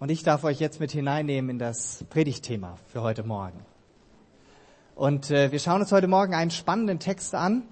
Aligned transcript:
Und 0.00 0.10
ich 0.10 0.22
darf 0.22 0.44
euch 0.44 0.58
jetzt 0.60 0.80
mit 0.80 0.92
hineinnehmen 0.92 1.50
in 1.50 1.58
das 1.58 2.06
Predigtthema 2.08 2.78
für 2.90 3.02
heute 3.02 3.22
Morgen. 3.22 3.60
Und 4.94 5.30
äh, 5.30 5.52
wir 5.52 5.58
schauen 5.58 5.82
uns 5.82 5.92
heute 5.92 6.08
Morgen 6.08 6.32
einen 6.32 6.50
spannenden 6.50 7.00
Text 7.00 7.34
an. 7.34 7.64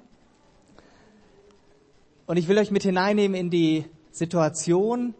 Und 2.27 2.37
ich 2.37 2.47
will 2.47 2.59
euch 2.59 2.71
mit 2.71 2.83
hineinnehmen 2.83 3.35
in 3.35 3.49
die 3.49 3.87
Situation 4.11 5.15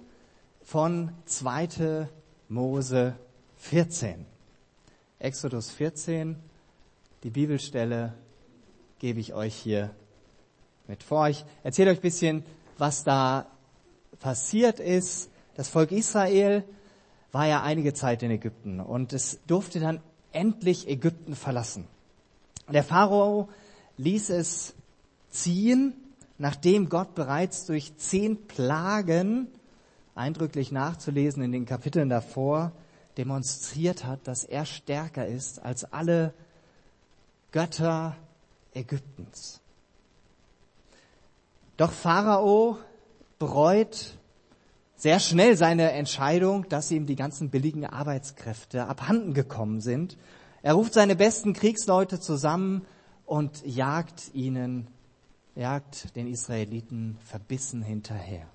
von 0.63 1.11
2. 1.25 2.11
Mose 2.51 3.15
14. 3.57 4.27
Exodus 5.19 5.71
14, 5.71 6.37
die 7.23 7.31
Bibelstelle 7.31 8.13
gebe 8.99 9.19
ich 9.19 9.33
euch 9.33 9.55
hier 9.55 9.93
mit 10.87 11.03
vor. 11.03 11.31
Ich 11.31 11.47
erzähle 11.63 11.93
euch 11.93 12.01
ein 12.01 12.03
bisschen, 12.03 12.45
was 12.77 13.03
da 13.03 13.47
passiert 14.21 14.79
ist. 14.79 15.31
Das 15.55 15.71
Volk 15.71 15.91
Israel 15.91 16.65
war 17.33 17.47
ja 17.47 17.63
einige 17.63 17.95
Zeit 17.95 18.23
in 18.23 18.31
Ägypten 18.31 18.81
und 18.81 19.13
es 19.13 19.41
durfte 19.47 19.81
dann 19.81 20.01
endlich 20.33 20.89
Ägypten 20.89 21.35
verlassen. 21.35 21.87
Der 22.69 22.85
Pharao 22.85 23.49
ließ 23.97 24.31
es 24.31 24.75
ziehen, 25.31 25.95
nachdem 26.39 26.89
Gott 26.89 27.15
bereits 27.15 27.67
durch 27.67 27.97
zehn 27.97 28.47
Plagen, 28.47 29.49
eindrücklich 30.15 30.73
nachzulesen 30.73 31.43
in 31.43 31.53
den 31.53 31.67
Kapiteln 31.67 32.09
davor, 32.09 32.73
demonstriert 33.17 34.05
hat, 34.05 34.27
dass 34.27 34.45
er 34.45 34.65
stärker 34.65 35.27
ist 35.27 35.63
als 35.63 35.93
alle 35.93 36.33
Götter 37.53 38.17
Ägyptens. 38.75 39.61
Doch 41.77 41.93
Pharao 41.93 42.79
bereut 43.39 44.18
sehr 44.99 45.21
schnell 45.21 45.57
seine 45.57 45.93
Entscheidung, 45.93 46.69
dass 46.69 46.91
ihm 46.91 47.07
die 47.07 47.15
ganzen 47.15 47.51
billigen 47.51 47.87
Arbeitskräfte 47.87 48.87
abhanden 48.87 49.33
gekommen 49.33 49.81
sind. 49.81 50.19
Er 50.61 50.75
ruft 50.75 50.93
seine 50.93 51.15
besten 51.15 51.53
Kriegsleute 51.53 52.19
zusammen 52.19 52.85
und 53.25 53.65
jagt 53.65 54.35
ihnen, 54.35 54.89
jagt 55.55 56.17
den 56.17 56.27
Israeliten 56.27 57.17
verbissen 57.25 57.81
hinterher. 57.81 58.49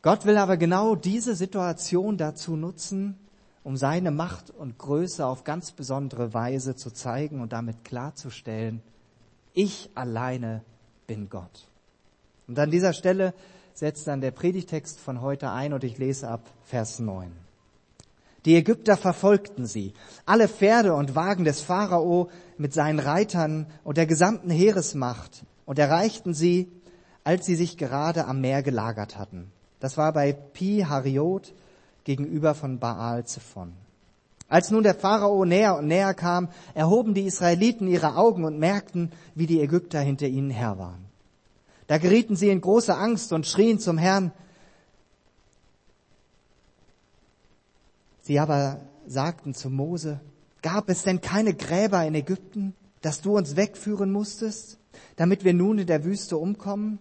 Gott 0.00 0.24
will 0.24 0.38
aber 0.38 0.56
genau 0.56 0.94
diese 0.94 1.36
Situation 1.36 2.16
dazu 2.16 2.56
nutzen, 2.56 3.18
um 3.62 3.76
seine 3.76 4.10
Macht 4.10 4.50
und 4.50 4.78
Größe 4.78 5.26
auf 5.26 5.44
ganz 5.44 5.72
besondere 5.72 6.32
Weise 6.32 6.76
zu 6.76 6.90
zeigen 6.90 7.42
und 7.42 7.52
damit 7.52 7.84
klarzustellen, 7.84 8.80
ich 9.52 9.90
alleine 9.94 10.62
bin 11.06 11.28
Gott. 11.28 11.68
Und 12.46 12.58
an 12.58 12.70
dieser 12.70 12.92
Stelle 12.94 13.34
setzt 13.76 14.06
dann 14.06 14.22
der 14.22 14.30
Predigtext 14.30 14.98
von 14.98 15.20
heute 15.20 15.50
ein 15.50 15.74
und 15.74 15.84
ich 15.84 15.98
lese 15.98 16.28
ab 16.28 16.40
Vers 16.64 16.98
9. 16.98 17.30
Die 18.46 18.56
Ägypter 18.56 18.96
verfolgten 18.96 19.66
sie, 19.66 19.92
alle 20.24 20.48
Pferde 20.48 20.94
und 20.94 21.14
Wagen 21.14 21.44
des 21.44 21.60
Pharao 21.60 22.30
mit 22.56 22.72
seinen 22.72 23.00
Reitern 23.00 23.66
und 23.84 23.98
der 23.98 24.06
gesamten 24.06 24.48
Heeresmacht 24.48 25.44
und 25.66 25.78
erreichten 25.78 26.32
sie, 26.32 26.72
als 27.22 27.44
sie 27.44 27.54
sich 27.54 27.76
gerade 27.76 28.26
am 28.26 28.40
Meer 28.40 28.62
gelagert 28.62 29.18
hatten. 29.18 29.52
Das 29.78 29.98
war 29.98 30.14
bei 30.14 30.32
Pi 30.32 30.86
Hariot 30.88 31.52
gegenüber 32.04 32.54
von 32.54 32.78
Baal 32.78 33.26
Zephon. 33.26 33.74
Als 34.48 34.70
nun 34.70 34.84
der 34.84 34.94
Pharao 34.94 35.44
näher 35.44 35.76
und 35.76 35.88
näher 35.88 36.14
kam, 36.14 36.48
erhoben 36.72 37.12
die 37.12 37.26
Israeliten 37.26 37.88
ihre 37.88 38.16
Augen 38.16 38.44
und 38.44 38.58
merkten, 38.58 39.12
wie 39.34 39.46
die 39.46 39.60
Ägypter 39.60 40.00
hinter 40.00 40.28
ihnen 40.28 40.50
her 40.50 40.78
waren. 40.78 41.05
Da 41.86 41.98
gerieten 41.98 42.36
sie 42.36 42.48
in 42.48 42.60
große 42.60 42.96
Angst 42.96 43.32
und 43.32 43.46
schrien 43.46 43.78
zum 43.78 43.98
Herrn. 43.98 44.32
Sie 48.22 48.40
aber 48.40 48.80
sagten 49.06 49.54
zu 49.54 49.70
Mose, 49.70 50.20
gab 50.62 50.88
es 50.88 51.04
denn 51.04 51.20
keine 51.20 51.54
Gräber 51.54 52.04
in 52.04 52.14
Ägypten, 52.14 52.74
dass 53.00 53.20
du 53.20 53.36
uns 53.36 53.54
wegführen 53.54 54.10
musstest, 54.10 54.78
damit 55.14 55.44
wir 55.44 55.54
nun 55.54 55.78
in 55.78 55.86
der 55.86 56.04
Wüste 56.04 56.36
umkommen? 56.36 56.98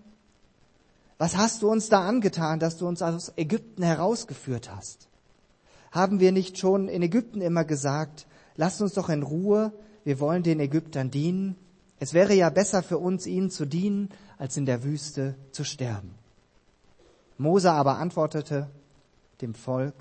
Was 1.18 1.36
hast 1.36 1.64
du 1.64 1.72
uns 1.72 1.90
da 1.90 2.08
angetan, 2.08 2.60
dass 2.60 2.78
du 2.78 2.88
uns 2.88 3.02
aus 3.02 3.34
Ägypten 3.38 3.82
herausgeführt 3.82 4.70
hast? 4.76 5.08
Haben 5.92 6.20
wir 6.20 6.32
nicht 6.32 6.60
schon 6.60 6.90
in 6.90 7.02
Ägypten 7.02 7.42
immer 7.42 7.64
gesagt, 7.64 8.28
lasst 8.56 8.82
uns 8.82 8.94
doch 8.94 9.10
in 9.10 9.24
Ruhe, 9.24 9.72
wir 10.04 10.20
wollen 10.20 10.44
den 10.44 10.60
Ägyptern 10.60 11.10
dienen? 11.10 11.56
Es 12.00 12.14
wäre 12.14 12.34
ja 12.34 12.50
besser 12.50 12.84
für 12.84 12.98
uns, 12.98 13.26
ihnen 13.26 13.50
zu 13.50 13.66
dienen, 13.66 14.10
als 14.38 14.58
in 14.58 14.66
der 14.66 14.84
Wüste 14.84 15.36
zu 15.52 15.64
sterben. 15.64 16.16
Mose 17.38 17.72
aber 17.72 17.98
antwortete 17.98 18.70
dem 19.42 19.54
Volk, 19.54 19.96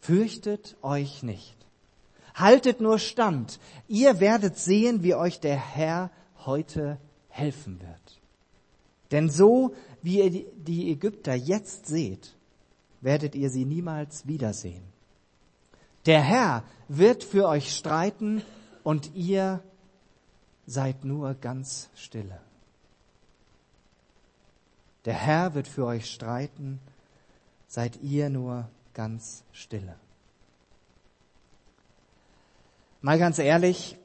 fürchtet 0.00 0.76
euch 0.82 1.22
nicht. 1.22 1.56
Haltet 2.34 2.80
nur 2.80 2.98
stand. 2.98 3.60
Ihr 3.88 4.18
werdet 4.18 4.58
sehen, 4.58 5.02
wie 5.02 5.14
euch 5.14 5.38
der 5.40 5.56
Herr 5.56 6.10
heute 6.44 6.98
helfen 7.28 7.80
wird. 7.80 8.20
Denn 9.10 9.28
so 9.28 9.74
wie 10.02 10.22
ihr 10.22 10.30
die 10.56 10.90
Ägypter 10.90 11.34
jetzt 11.34 11.86
seht, 11.86 12.34
werdet 13.00 13.34
ihr 13.34 13.50
sie 13.50 13.64
niemals 13.64 14.26
wiedersehen. 14.26 14.82
Der 16.06 16.20
Herr 16.20 16.64
wird 16.88 17.22
für 17.22 17.46
euch 17.46 17.76
streiten 17.76 18.42
und 18.82 19.14
ihr 19.14 19.62
seid 20.66 21.04
nur 21.04 21.34
ganz 21.34 21.90
stille. 21.94 22.40
Der 25.04 25.14
Herr 25.14 25.54
wird 25.54 25.66
für 25.66 25.84
euch 25.84 26.10
streiten, 26.10 26.80
seid 27.66 28.00
ihr 28.02 28.30
nur 28.30 28.68
ganz 28.94 29.42
stille. 29.52 29.96
Mal 33.00 33.18
ganz 33.18 33.40
ehrlich, 33.40 33.98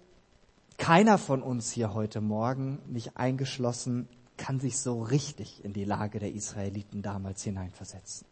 keiner 0.77 1.17
von 1.19 1.43
uns 1.43 1.71
hier 1.71 1.93
heute 1.93 2.19
Morgen, 2.19 2.79
mich 2.87 3.15
eingeschlossen, 3.15 4.07
kann 4.37 4.59
sich 4.59 4.79
so 4.79 5.01
richtig 5.03 5.63
in 5.63 5.73
die 5.73 5.83
Lage 5.83 6.19
der 6.19 6.33
Israeliten 6.33 7.01
damals 7.01 7.43
hineinversetzen. 7.43 8.25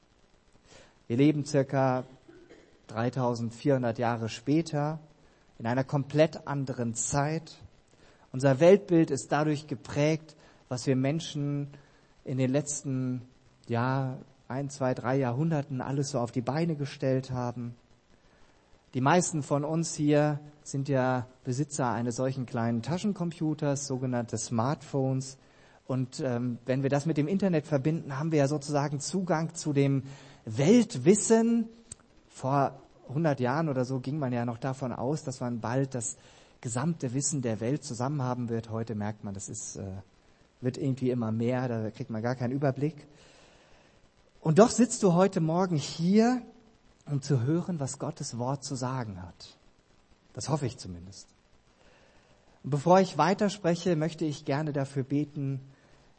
Wir 1.07 1.17
leben 1.17 1.45
circa 1.45 2.03
3400 2.87 3.99
Jahre 3.99 4.29
später 4.29 4.99
in 5.59 5.67
einer 5.67 5.83
komplett 5.83 6.47
anderen 6.47 6.95
Zeit. 6.95 7.57
Unser 8.31 8.59
Weltbild 8.59 9.11
ist 9.11 9.31
dadurch 9.31 9.67
geprägt, 9.67 10.35
was 10.67 10.87
wir 10.87 10.95
Menschen 10.95 11.67
in 12.25 12.37
den 12.37 12.51
letzten, 12.51 13.21
ja, 13.67 14.17
ein, 14.47 14.69
zwei, 14.69 14.93
drei 14.93 15.17
Jahrhunderten 15.17 15.79
alles 15.79 16.09
so 16.09 16.19
auf 16.19 16.31
die 16.31 16.41
Beine 16.41 16.75
gestellt 16.75 17.31
haben. 17.31 17.75
Die 18.93 19.01
meisten 19.01 19.43
von 19.43 19.63
uns 19.63 19.93
hier 19.95 20.39
sind 20.63 20.89
ja 20.89 21.27
Besitzer 21.43 21.91
eines 21.91 22.15
solchen 22.15 22.45
kleinen 22.45 22.81
Taschencomputers, 22.81 23.87
sogenannte 23.87 24.37
Smartphones. 24.37 25.37
Und 25.85 26.19
ähm, 26.19 26.57
wenn 26.65 26.81
wir 26.81 26.89
das 26.89 27.05
mit 27.05 27.17
dem 27.17 27.27
Internet 27.27 27.67
verbinden, 27.67 28.17
haben 28.17 28.31
wir 28.31 28.39
ja 28.39 28.47
sozusagen 28.47 28.99
Zugang 28.99 29.53
zu 29.53 29.73
dem 29.73 30.03
Weltwissen. 30.45 31.67
Vor 32.29 32.79
100 33.09 33.39
Jahren 33.39 33.69
oder 33.69 33.85
so 33.85 33.99
ging 33.99 34.17
man 34.17 34.33
ja 34.33 34.45
noch 34.45 34.57
davon 34.57 34.91
aus, 34.91 35.23
dass 35.23 35.41
man 35.41 35.59
bald 35.59 35.93
das 35.93 36.17
gesamte 36.61 37.13
Wissen 37.13 37.41
der 37.41 37.59
Welt 37.59 37.83
zusammen 37.83 38.23
haben 38.23 38.49
wird. 38.49 38.69
Heute 38.71 38.95
merkt 38.95 39.23
man, 39.23 39.33
das 39.33 39.49
ist, 39.49 39.75
äh, 39.75 39.83
wird 40.65 40.77
irgendwie 40.77 41.11
immer 41.11 41.31
mehr, 41.31 41.69
da 41.69 41.91
kriegt 41.91 42.09
man 42.09 42.21
gar 42.21 42.35
keinen 42.35 42.51
Überblick. 42.51 43.07
Und 44.41 44.59
doch 44.59 44.69
sitzt 44.69 45.01
du 45.03 45.13
heute 45.13 45.39
Morgen 45.39 45.77
hier, 45.77 46.41
um 47.05 47.21
zu 47.21 47.43
hören, 47.43 47.79
was 47.79 47.99
Gottes 47.99 48.37
Wort 48.37 48.63
zu 48.63 48.75
sagen 48.75 49.21
hat. 49.21 49.57
Das 50.33 50.49
hoffe 50.49 50.65
ich 50.65 50.77
zumindest. 50.77 51.29
Und 52.63 52.71
bevor 52.71 52.99
ich 52.99 53.17
weiterspreche, 53.17 53.95
möchte 53.95 54.25
ich 54.25 54.43
gerne 54.43 54.73
dafür 54.73 55.03
beten, 55.03 55.61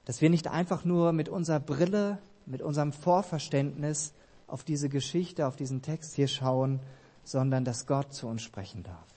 dass 0.07 0.21
wir 0.21 0.31
nicht 0.31 0.49
einfach 0.49 0.85
nur 0.85 1.13
mit 1.13 1.29
unserer 1.29 1.61
Brille, 1.61 2.19
mit 2.47 2.63
unserem 2.63 2.93
Vorverständnis 2.93 4.13
auf 4.47 4.63
diese 4.63 4.89
Geschichte, 4.89 5.47
auf 5.47 5.57
diesen 5.57 5.83
Text 5.83 6.15
hier 6.15 6.29
schauen, 6.29 6.81
sondern 7.25 7.65
dass 7.65 7.87
Gott 7.87 8.15
zu 8.15 8.29
uns 8.29 8.43
sprechen 8.43 8.85
darf. 8.85 9.09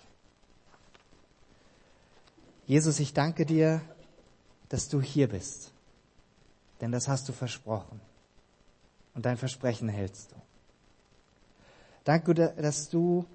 Jesus, 2.66 3.00
ich 3.00 3.14
danke 3.14 3.46
dir, 3.46 3.82
dass 4.70 4.88
du 4.88 5.02
hier 5.02 5.28
bist, 5.28 5.72
denn 6.80 6.92
das 6.92 7.08
hast 7.08 7.28
du 7.28 7.34
versprochen 7.34 8.00
und 9.16 9.26
dein 9.26 9.38
Versprechen 9.38 9.90
hältst 9.90 10.32
du. 10.32 10.36
Danke, 12.04 12.34
dass 12.34 12.90
du 12.90 13.26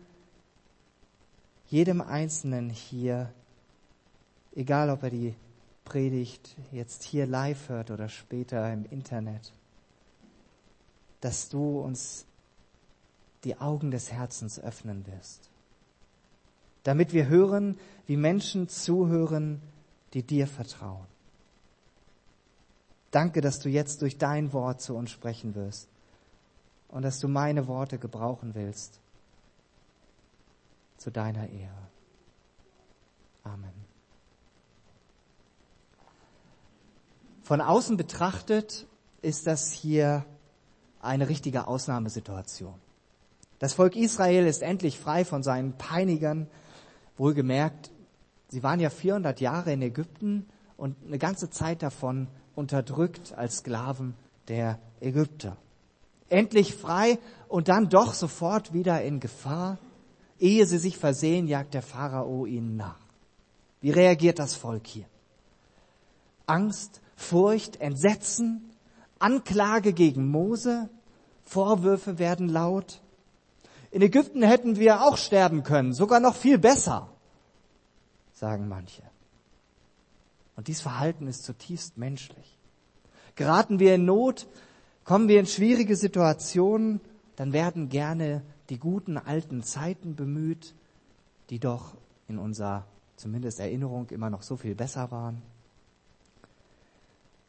jedem 1.68 2.00
Einzelnen 2.00 2.70
hier, 2.70 3.32
egal 4.54 4.90
ob 4.90 5.02
er 5.02 5.10
die 5.10 5.34
Predigt 5.84 6.56
jetzt 6.72 7.02
hier 7.02 7.26
live 7.26 7.68
hört 7.68 7.90
oder 7.90 8.08
später 8.08 8.72
im 8.72 8.86
Internet, 8.86 9.52
dass 11.20 11.48
du 11.48 11.80
uns 11.80 12.24
die 13.44 13.58
Augen 13.58 13.90
des 13.90 14.10
Herzens 14.10 14.58
öffnen 14.58 15.06
wirst, 15.06 15.50
damit 16.84 17.12
wir 17.12 17.28
hören, 17.28 17.78
wie 18.06 18.16
Menschen 18.16 18.68
zuhören, 18.68 19.60
die 20.14 20.22
dir 20.22 20.46
vertrauen. 20.46 21.13
Danke, 23.14 23.40
dass 23.40 23.60
du 23.60 23.68
jetzt 23.68 24.02
durch 24.02 24.18
dein 24.18 24.52
Wort 24.52 24.80
zu 24.80 24.96
uns 24.96 25.12
sprechen 25.12 25.54
wirst 25.54 25.88
und 26.88 27.02
dass 27.02 27.20
du 27.20 27.28
meine 27.28 27.68
Worte 27.68 27.96
gebrauchen 27.96 28.56
willst 28.56 28.98
zu 30.96 31.12
deiner 31.12 31.48
Ehre. 31.48 31.88
Amen. 33.44 33.70
Von 37.44 37.60
außen 37.60 37.96
betrachtet 37.96 38.84
ist 39.22 39.46
das 39.46 39.70
hier 39.70 40.24
eine 41.00 41.28
richtige 41.28 41.68
Ausnahmesituation. 41.68 42.74
Das 43.60 43.74
Volk 43.74 43.94
Israel 43.94 44.44
ist 44.44 44.60
endlich 44.60 44.98
frei 44.98 45.24
von 45.24 45.44
seinen 45.44 45.78
Peinigern. 45.78 46.48
Wohlgemerkt, 47.16 47.92
sie 48.48 48.64
waren 48.64 48.80
ja 48.80 48.90
400 48.90 49.40
Jahre 49.40 49.72
in 49.72 49.82
Ägypten 49.82 50.48
und 50.76 50.96
eine 51.06 51.18
ganze 51.18 51.48
Zeit 51.48 51.80
davon 51.84 52.26
unterdrückt 52.54 53.32
als 53.36 53.58
Sklaven 53.58 54.14
der 54.48 54.78
Ägypter. 55.00 55.56
Endlich 56.28 56.74
frei 56.74 57.18
und 57.48 57.68
dann 57.68 57.88
doch 57.88 58.14
sofort 58.14 58.72
wieder 58.72 59.02
in 59.02 59.20
Gefahr. 59.20 59.78
Ehe 60.38 60.66
sie 60.66 60.78
sich 60.78 60.96
versehen, 60.98 61.46
jagt 61.46 61.74
der 61.74 61.82
Pharao 61.82 62.46
ihnen 62.46 62.76
nach. 62.76 62.98
Wie 63.80 63.90
reagiert 63.90 64.38
das 64.38 64.54
Volk 64.54 64.86
hier? 64.86 65.06
Angst, 66.46 67.00
Furcht, 67.16 67.80
Entsetzen, 67.80 68.70
Anklage 69.18 69.92
gegen 69.92 70.28
Mose, 70.30 70.88
Vorwürfe 71.44 72.18
werden 72.18 72.48
laut. 72.48 73.00
In 73.90 74.02
Ägypten 74.02 74.42
hätten 74.42 74.76
wir 74.76 75.02
auch 75.02 75.16
sterben 75.16 75.62
können, 75.62 75.92
sogar 75.92 76.20
noch 76.20 76.34
viel 76.34 76.58
besser, 76.58 77.08
sagen 78.32 78.68
manche. 78.68 79.02
Und 80.56 80.68
dies 80.68 80.80
Verhalten 80.80 81.26
ist 81.26 81.44
zutiefst 81.44 81.98
menschlich. 81.98 82.58
Geraten 83.34 83.78
wir 83.78 83.94
in 83.96 84.04
Not, 84.04 84.46
kommen 85.04 85.28
wir 85.28 85.40
in 85.40 85.46
schwierige 85.46 85.96
Situationen, 85.96 87.00
dann 87.36 87.52
werden 87.52 87.88
gerne 87.88 88.42
die 88.70 88.78
guten 88.78 89.18
alten 89.18 89.62
Zeiten 89.62 90.14
bemüht, 90.14 90.74
die 91.50 91.58
doch 91.58 91.96
in 92.28 92.38
unserer 92.38 92.86
zumindest 93.16 93.60
Erinnerung 93.60 94.08
immer 94.10 94.30
noch 94.30 94.42
so 94.42 94.56
viel 94.56 94.74
besser 94.74 95.10
waren. 95.10 95.42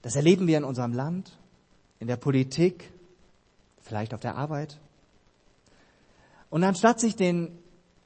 Das 0.02 0.16
erleben 0.16 0.48
wir 0.48 0.58
in 0.58 0.64
unserem 0.64 0.94
Land, 0.94 1.38
in 2.00 2.08
der 2.08 2.18
Politik, 2.18 2.92
vielleicht 3.82 4.14
auf 4.14 4.20
der 4.20 4.36
Arbeit. 4.36 4.80
Und 6.50 6.64
anstatt 6.64 7.00
sich 7.00 7.16
den 7.16 7.58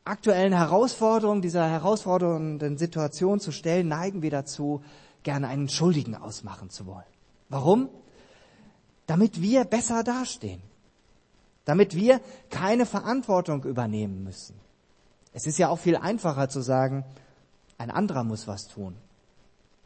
aktuellen 0.10 0.54
Herausforderungen, 0.54 1.42
dieser 1.42 1.70
herausfordernden 1.70 2.78
Situation 2.78 3.40
zu 3.40 3.52
stellen, 3.52 3.88
neigen 3.88 4.22
wir 4.22 4.32
dazu, 4.32 4.82
gerne 5.24 5.48
einen 5.48 5.70
Schuldigen 5.70 6.16
ausmachen 6.16 6.70
zu 6.70 6.86
wollen. 6.86 7.06
Warum? 7.50 7.90
Damit 9.08 9.42
wir 9.42 9.66
besser 9.66 10.04
dastehen. 10.04 10.62
Damit 11.66 11.96
wir 11.96 12.22
keine 12.50 12.86
Verantwortung 12.86 13.64
übernehmen 13.64 14.24
müssen. 14.24 14.56
Es 15.34 15.46
ist 15.46 15.60
ja 15.60 15.70
auch 15.70 15.80
viel 15.80 15.96
einfacher 15.96 16.50
zu 16.50 16.62
sagen, 16.62 17.06
ein 17.78 17.92
anderer 17.92 18.24
muss 18.24 18.48
was 18.48 18.68
tun. 18.68 18.96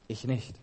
Ich 0.07 0.25
nicht. 0.25 0.55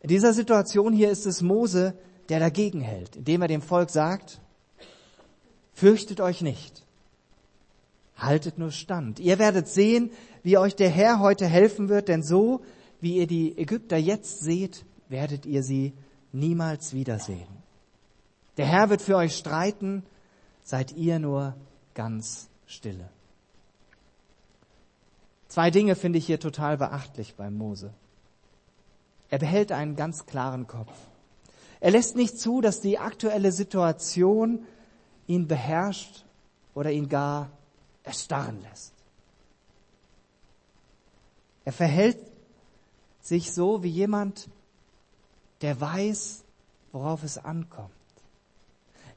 In 0.00 0.08
dieser 0.08 0.32
Situation 0.32 0.92
hier 0.92 1.10
ist 1.10 1.26
es 1.26 1.42
Mose, 1.42 1.94
der 2.28 2.40
dagegen 2.40 2.80
hält, 2.80 3.16
indem 3.16 3.42
er 3.42 3.48
dem 3.48 3.62
Volk 3.62 3.90
sagt, 3.90 4.40
fürchtet 5.74 6.20
euch 6.20 6.40
nicht, 6.40 6.84
haltet 8.16 8.58
nur 8.58 8.70
stand. 8.70 9.20
Ihr 9.20 9.38
werdet 9.38 9.68
sehen, 9.68 10.10
wie 10.42 10.58
euch 10.58 10.76
der 10.76 10.90
Herr 10.90 11.20
heute 11.20 11.46
helfen 11.46 11.88
wird, 11.88 12.08
denn 12.08 12.22
so 12.22 12.62
wie 13.00 13.16
ihr 13.16 13.26
die 13.26 13.58
Ägypter 13.58 13.96
jetzt 13.96 14.40
seht, 14.40 14.84
werdet 15.08 15.44
ihr 15.44 15.62
sie 15.62 15.92
niemals 16.32 16.94
wiedersehen. 16.94 17.48
Der 18.56 18.66
Herr 18.66 18.90
wird 18.90 19.02
für 19.02 19.16
euch 19.16 19.36
streiten, 19.36 20.04
seid 20.62 20.92
ihr 20.92 21.18
nur 21.18 21.54
ganz 21.94 22.48
stille. 22.66 23.08
Zwei 25.48 25.70
Dinge 25.70 25.96
finde 25.96 26.18
ich 26.18 26.26
hier 26.26 26.40
total 26.40 26.78
beachtlich 26.78 27.34
bei 27.34 27.50
Mose. 27.50 27.92
Er 29.28 29.38
behält 29.38 29.72
einen 29.72 29.96
ganz 29.96 30.26
klaren 30.26 30.66
Kopf. 30.66 30.92
Er 31.80 31.90
lässt 31.90 32.16
nicht 32.16 32.38
zu, 32.38 32.60
dass 32.60 32.80
die 32.80 32.98
aktuelle 32.98 33.50
Situation 33.50 34.64
ihn 35.26 35.48
beherrscht 35.48 36.24
oder 36.74 36.92
ihn 36.92 37.08
gar 37.08 37.50
erstarren 38.02 38.60
lässt. 38.62 38.92
Er 41.64 41.72
verhält 41.72 42.18
sich 43.20 43.52
so 43.52 43.82
wie 43.82 43.88
jemand, 43.88 44.48
der 45.60 45.80
weiß, 45.80 46.44
worauf 46.90 47.22
es 47.22 47.38
ankommt. 47.38 47.90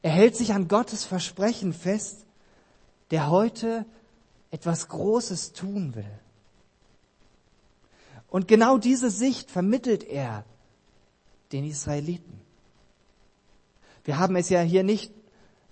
Er 0.02 0.12
hält 0.12 0.36
sich 0.36 0.54
an 0.54 0.68
Gottes 0.68 1.04
Versprechen 1.04 1.74
fest, 1.74 2.26
der 3.10 3.30
heute 3.30 3.86
etwas 4.52 4.88
Großes 4.88 5.54
tun 5.54 5.96
will. 5.96 6.20
Und 8.30 8.48
genau 8.48 8.78
diese 8.78 9.10
Sicht 9.10 9.50
vermittelt 9.50 10.04
er 10.04 10.46
den 11.52 11.64
Israeliten. 11.66 12.42
Wir 14.04 14.20
haben 14.20 14.36
es 14.36 14.50
ja 14.50 14.62
hier 14.62 14.84
nicht 14.84 15.12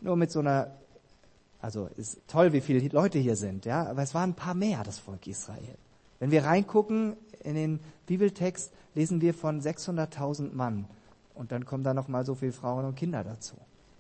nur 0.02 0.16
mit 0.16 0.32
so 0.32 0.40
einer, 0.40 0.76
also 1.64 1.88
ist 1.96 2.20
toll, 2.28 2.52
wie 2.52 2.60
viele 2.60 2.86
Leute 2.90 3.20
hier 3.20 3.38
sind, 3.38 3.64
ja, 3.64 3.88
aber 3.88 4.04
es 4.04 4.14
waren 4.14 4.32
ein 4.32 4.36
paar 4.36 4.54
mehr, 4.54 4.84
das 4.84 5.00
Volk 5.00 5.26
Israel. 5.28 5.78
Wenn 6.20 6.30
wir 6.30 6.44
reingucken 6.44 7.16
in 7.42 7.56
den 7.56 7.80
Bibeltext, 8.06 8.74
lesen 8.96 9.22
wir 9.22 9.34
von 9.34 9.62
600.000 9.62 10.54
Mann. 10.54 10.88
Und 11.34 11.54
dann 11.54 11.64
kommen 11.64 11.86
da 11.86 11.94
noch 11.94 12.10
mal 12.10 12.26
so 12.26 12.36
viele 12.36 12.52
Frauen 12.52 12.84
und 12.84 12.96
Kinder 12.96 13.24
dazu. 13.24 13.56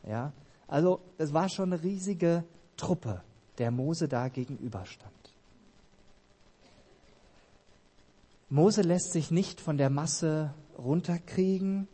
Ja? 0.06 0.34
Also, 0.68 1.00
es 1.18 1.34
war 1.34 1.48
schon 1.48 1.72
eine 1.72 1.82
riesige 1.82 2.44
Truppe, 2.76 3.22
der 3.60 3.72
Mose 3.72 4.10
da 4.10 4.28
gegenüberstand. 4.28 5.14
Mose 8.50 8.82
lässt 8.82 9.14
sich 9.14 9.32
nicht 9.32 9.62
von 9.62 9.78
der 9.78 9.90
Masse 9.90 10.54
runterkriegen, 10.78 11.88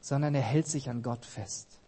sondern 0.00 0.36
er 0.36 0.42
hält 0.42 0.68
sich 0.68 0.88
an 0.88 1.02
Gott 1.02 1.26
fest. 1.26 1.80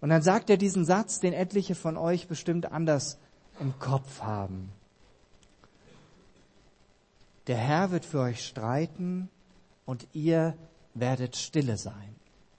Und 0.00 0.10
dann 0.10 0.22
sagt 0.22 0.50
er 0.50 0.56
diesen 0.56 0.84
Satz, 0.84 1.20
den 1.20 1.32
etliche 1.32 1.74
von 1.74 1.96
euch 1.96 2.28
bestimmt 2.28 2.70
anders 2.70 3.18
im 3.60 3.78
Kopf 3.78 4.22
haben. 4.22 4.70
Der 7.46 7.56
Herr 7.56 7.90
wird 7.90 8.04
für 8.04 8.20
euch 8.20 8.44
streiten 8.44 9.30
und 9.86 10.06
ihr 10.12 10.54
werdet 10.94 11.36
stille 11.36 11.76
sein. 11.76 12.14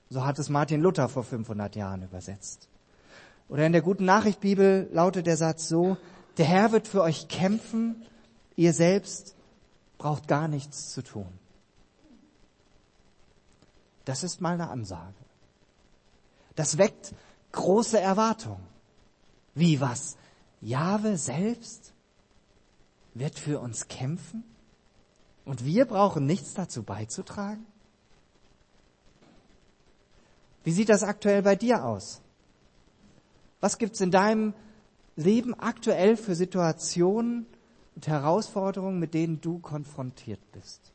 So 0.09 0.25
hat 0.25 0.39
es 0.39 0.49
Martin 0.49 0.81
Luther 0.81 1.07
vor 1.07 1.23
500 1.23 1.75
Jahren 1.75 2.01
übersetzt. 2.03 2.67
Oder 3.47 3.65
in 3.65 3.71
der 3.71 3.81
guten 3.81 4.05
Nachricht 4.05 4.39
Bibel 4.39 4.89
lautet 4.91 5.27
der 5.27 5.37
Satz 5.37 5.67
so, 5.67 5.97
der 6.37 6.45
Herr 6.45 6.71
wird 6.71 6.87
für 6.87 7.01
euch 7.03 7.27
kämpfen, 7.27 8.03
ihr 8.55 8.73
selbst 8.73 9.35
braucht 9.97 10.27
gar 10.27 10.47
nichts 10.47 10.89
zu 10.89 11.03
tun. 11.03 11.27
Das 14.05 14.23
ist 14.23 14.41
mal 14.41 14.53
eine 14.53 14.69
Ansage. 14.69 15.13
Das 16.55 16.77
weckt 16.77 17.13
große 17.51 17.99
Erwartungen. 17.99 18.65
Wie 19.55 19.81
was? 19.81 20.17
Jahwe 20.61 21.17
selbst 21.17 21.93
wird 23.13 23.37
für 23.37 23.59
uns 23.59 23.87
kämpfen? 23.87 24.43
Und 25.45 25.65
wir 25.65 25.85
brauchen 25.85 26.25
nichts 26.25 26.53
dazu 26.53 26.83
beizutragen? 26.83 27.65
Wie 30.63 30.71
sieht 30.71 30.89
das 30.89 31.03
aktuell 31.03 31.41
bei 31.41 31.55
dir 31.55 31.83
aus? 31.83 32.21
Was 33.59 33.77
gibt's 33.77 34.01
in 34.01 34.11
deinem 34.11 34.53
Leben 35.15 35.53
aktuell 35.53 36.15
für 36.15 36.35
Situationen 36.35 37.45
und 37.95 38.07
Herausforderungen, 38.07 38.99
mit 38.99 39.13
denen 39.13 39.41
du 39.41 39.59
konfrontiert 39.59 40.39
bist? 40.51 40.93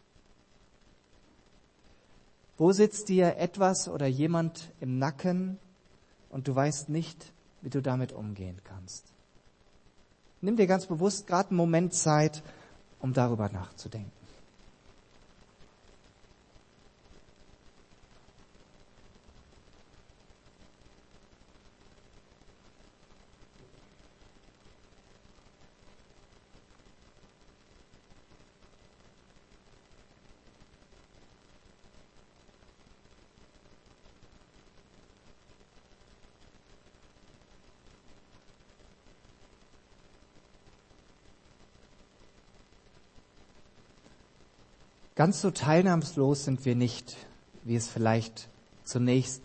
Wo 2.57 2.73
sitzt 2.73 3.09
dir 3.09 3.37
etwas 3.37 3.89
oder 3.89 4.07
jemand 4.07 4.71
im 4.81 4.99
Nacken 4.99 5.59
und 6.35 6.49
du 6.49 6.55
weißt 6.55 6.89
nicht, 6.89 7.33
wie 7.63 7.71
du 7.71 7.81
damit 7.81 8.13
umgehen 8.13 8.61
kannst? 8.65 9.07
Nimm 10.41 10.57
dir 10.57 10.67
ganz 10.67 10.85
bewusst 10.85 11.29
gerade 11.29 11.51
einen 11.51 11.57
Moment 11.57 11.95
Zeit, 11.95 12.43
um 12.99 13.13
darüber 13.13 13.49
nachzudenken. 13.49 14.11
Ganz 45.25 45.41
so 45.41 45.51
teilnahmslos 45.51 46.45
sind 46.45 46.67
wir 46.67 46.75
nicht, 46.75 47.17
wie 47.63 47.77
es 47.77 47.89
vielleicht 47.89 48.47
zunächst 48.85 49.41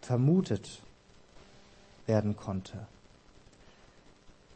vermutet 0.00 0.80
werden 2.06 2.34
konnte. 2.34 2.78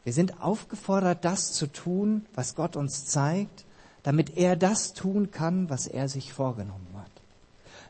Wir 0.03 0.15
sind 0.15 0.41
aufgefordert, 0.41 1.27
das 1.27 1.53
zu 1.53 1.67
tun, 1.67 2.25
was 2.35 2.55
Gott 2.55 2.75
uns 2.75 3.05
zeigt, 3.05 3.67
damit 4.03 4.39
er 4.39 4.57
das 4.57 4.95
tun 4.95 5.31
kann, 5.31 5.69
was 5.69 5.87
er 5.87 6.09
sich 6.09 6.33
vorgenommen 6.33 6.95
hat. 6.97 7.13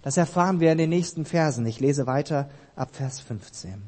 Das 0.02 0.16
erfahren 0.16 0.58
wir 0.58 0.72
in 0.72 0.78
den 0.78 0.90
nächsten 0.90 1.26
Versen. 1.26 1.64
Ich 1.66 1.78
lese 1.78 2.08
weiter 2.08 2.50
ab 2.74 2.96
Vers 2.96 3.20
15. 3.20 3.80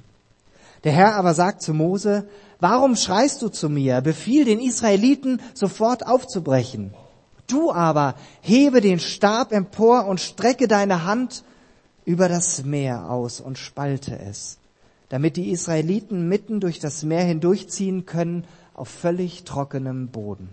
Der 0.84 0.92
Herr 0.92 1.16
aber 1.16 1.34
sagt 1.34 1.62
zu 1.62 1.74
Mose, 1.74 2.28
warum 2.60 2.94
schreist 2.94 3.42
du 3.42 3.48
zu 3.48 3.68
mir? 3.68 4.02
Befiehl 4.02 4.44
den 4.44 4.60
Israeliten, 4.60 5.40
sofort 5.52 6.06
aufzubrechen. 6.06 6.94
Du 7.46 7.72
aber 7.72 8.14
hebe 8.40 8.80
den 8.80 8.98
Stab 8.98 9.52
empor 9.52 10.06
und 10.06 10.20
strecke 10.20 10.68
deine 10.68 11.04
Hand 11.04 11.44
über 12.04 12.28
das 12.28 12.64
Meer 12.64 13.10
aus 13.10 13.40
und 13.40 13.58
spalte 13.58 14.18
es, 14.18 14.58
damit 15.08 15.36
die 15.36 15.50
Israeliten 15.50 16.28
mitten 16.28 16.60
durch 16.60 16.78
das 16.78 17.02
Meer 17.02 17.24
hindurchziehen 17.24 18.06
können 18.06 18.44
auf 18.74 18.88
völlig 18.88 19.44
trockenem 19.44 20.08
Boden. 20.08 20.48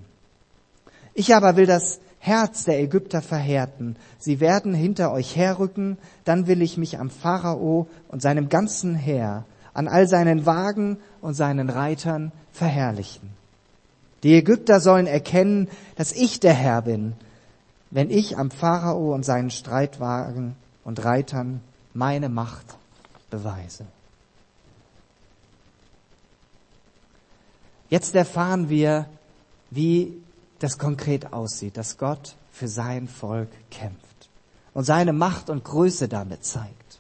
Ich 1.14 1.36
aber 1.36 1.56
will 1.56 1.68
das 1.68 2.00
Herz 2.20 2.64
der 2.64 2.80
Ägypter 2.80 3.22
verhärten. 3.22 3.98
Sie 4.18 4.40
werden 4.40 4.74
hinter 4.74 5.12
euch 5.12 5.36
herrücken, 5.36 5.98
dann 6.24 6.48
will 6.48 6.62
ich 6.62 6.78
mich 6.78 6.98
am 6.98 7.10
Pharao 7.10 7.88
und 8.08 8.22
seinem 8.22 8.50
ganzen 8.50 8.96
Heer, 8.96 9.46
an 9.74 9.88
all 9.88 10.08
seinen 10.08 10.46
Wagen 10.46 10.98
und 11.22 11.34
seinen 11.34 11.70
Reitern 11.70 12.32
verherrlichen. 12.52 13.43
Die 14.24 14.36
Ägypter 14.36 14.80
sollen 14.80 15.06
erkennen, 15.06 15.70
dass 15.96 16.14
ich 16.14 16.40
der 16.40 16.54
Herr 16.54 16.82
bin, 16.82 17.14
wenn 17.92 18.10
ich 18.10 18.38
am 18.38 18.50
Pharao 18.50 19.14
und 19.14 19.24
seinen 19.24 19.52
Streitwagen 19.52 20.56
und 20.84 21.04
Reitern 21.04 21.62
meine 21.94 22.30
Macht 22.30 22.78
beweise. 23.30 23.86
Jetzt 27.90 28.16
erfahren 28.16 28.70
wir, 28.70 29.08
wie 29.70 30.14
das 30.60 30.78
konkret 30.78 31.34
aussieht, 31.34 31.78
dass 31.78 31.98
Gott 31.98 32.36
für 32.52 32.68
sein 32.68 33.08
Volk 33.08 33.50
kämpft 33.70 34.30
und 34.74 34.86
seine 34.86 35.14
Macht 35.14 35.50
und 35.50 35.64
Größe 35.64 36.08
damit 36.08 36.46
zeigt, 36.46 37.00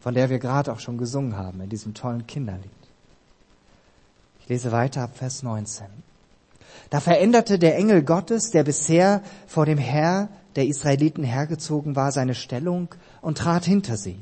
von 0.00 0.14
der 0.14 0.28
wir 0.28 0.38
gerade 0.38 0.72
auch 0.72 0.80
schon 0.80 0.98
gesungen 0.98 1.36
haben 1.36 1.60
in 1.60 1.70
diesem 1.70 1.94
tollen 1.94 2.26
Kinderlied. 2.26 2.77
Ich 4.48 4.50
lese 4.50 4.72
weiter 4.72 5.02
ab 5.02 5.10
Vers 5.14 5.42
19. 5.42 5.84
Da 6.88 7.00
veränderte 7.00 7.58
der 7.58 7.76
Engel 7.76 8.02
Gottes, 8.02 8.50
der 8.50 8.64
bisher 8.64 9.20
vor 9.46 9.66
dem 9.66 9.76
Herr 9.76 10.30
der 10.56 10.66
Israeliten 10.66 11.22
hergezogen 11.22 11.96
war, 11.96 12.12
seine 12.12 12.34
Stellung 12.34 12.88
und 13.20 13.36
trat 13.36 13.66
hinter 13.66 13.98
sie. 13.98 14.16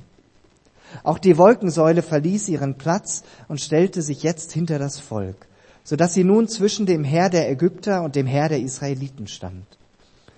Auch 1.05 1.21
die 1.21 1.39
Wolkensäule 1.39 2.03
verließ 2.03 2.49
ihren 2.49 2.75
Platz 2.75 3.23
und 3.47 3.61
stellte 3.61 4.03
sich 4.03 4.25
jetzt 4.25 4.51
hinter 4.51 4.81
das 4.81 4.99
Volk, 4.99 5.47
so 5.85 5.95
dass 5.95 6.15
sie 6.15 6.25
nun 6.25 6.49
zwischen 6.49 6.87
dem 6.87 7.05
Heer 7.05 7.31
der 7.31 7.49
Ägypter 7.49 8.03
und 8.03 8.17
dem 8.17 8.27
Heer 8.27 8.49
der 8.49 8.59
Israeliten 8.59 9.29
stand. 9.29 9.65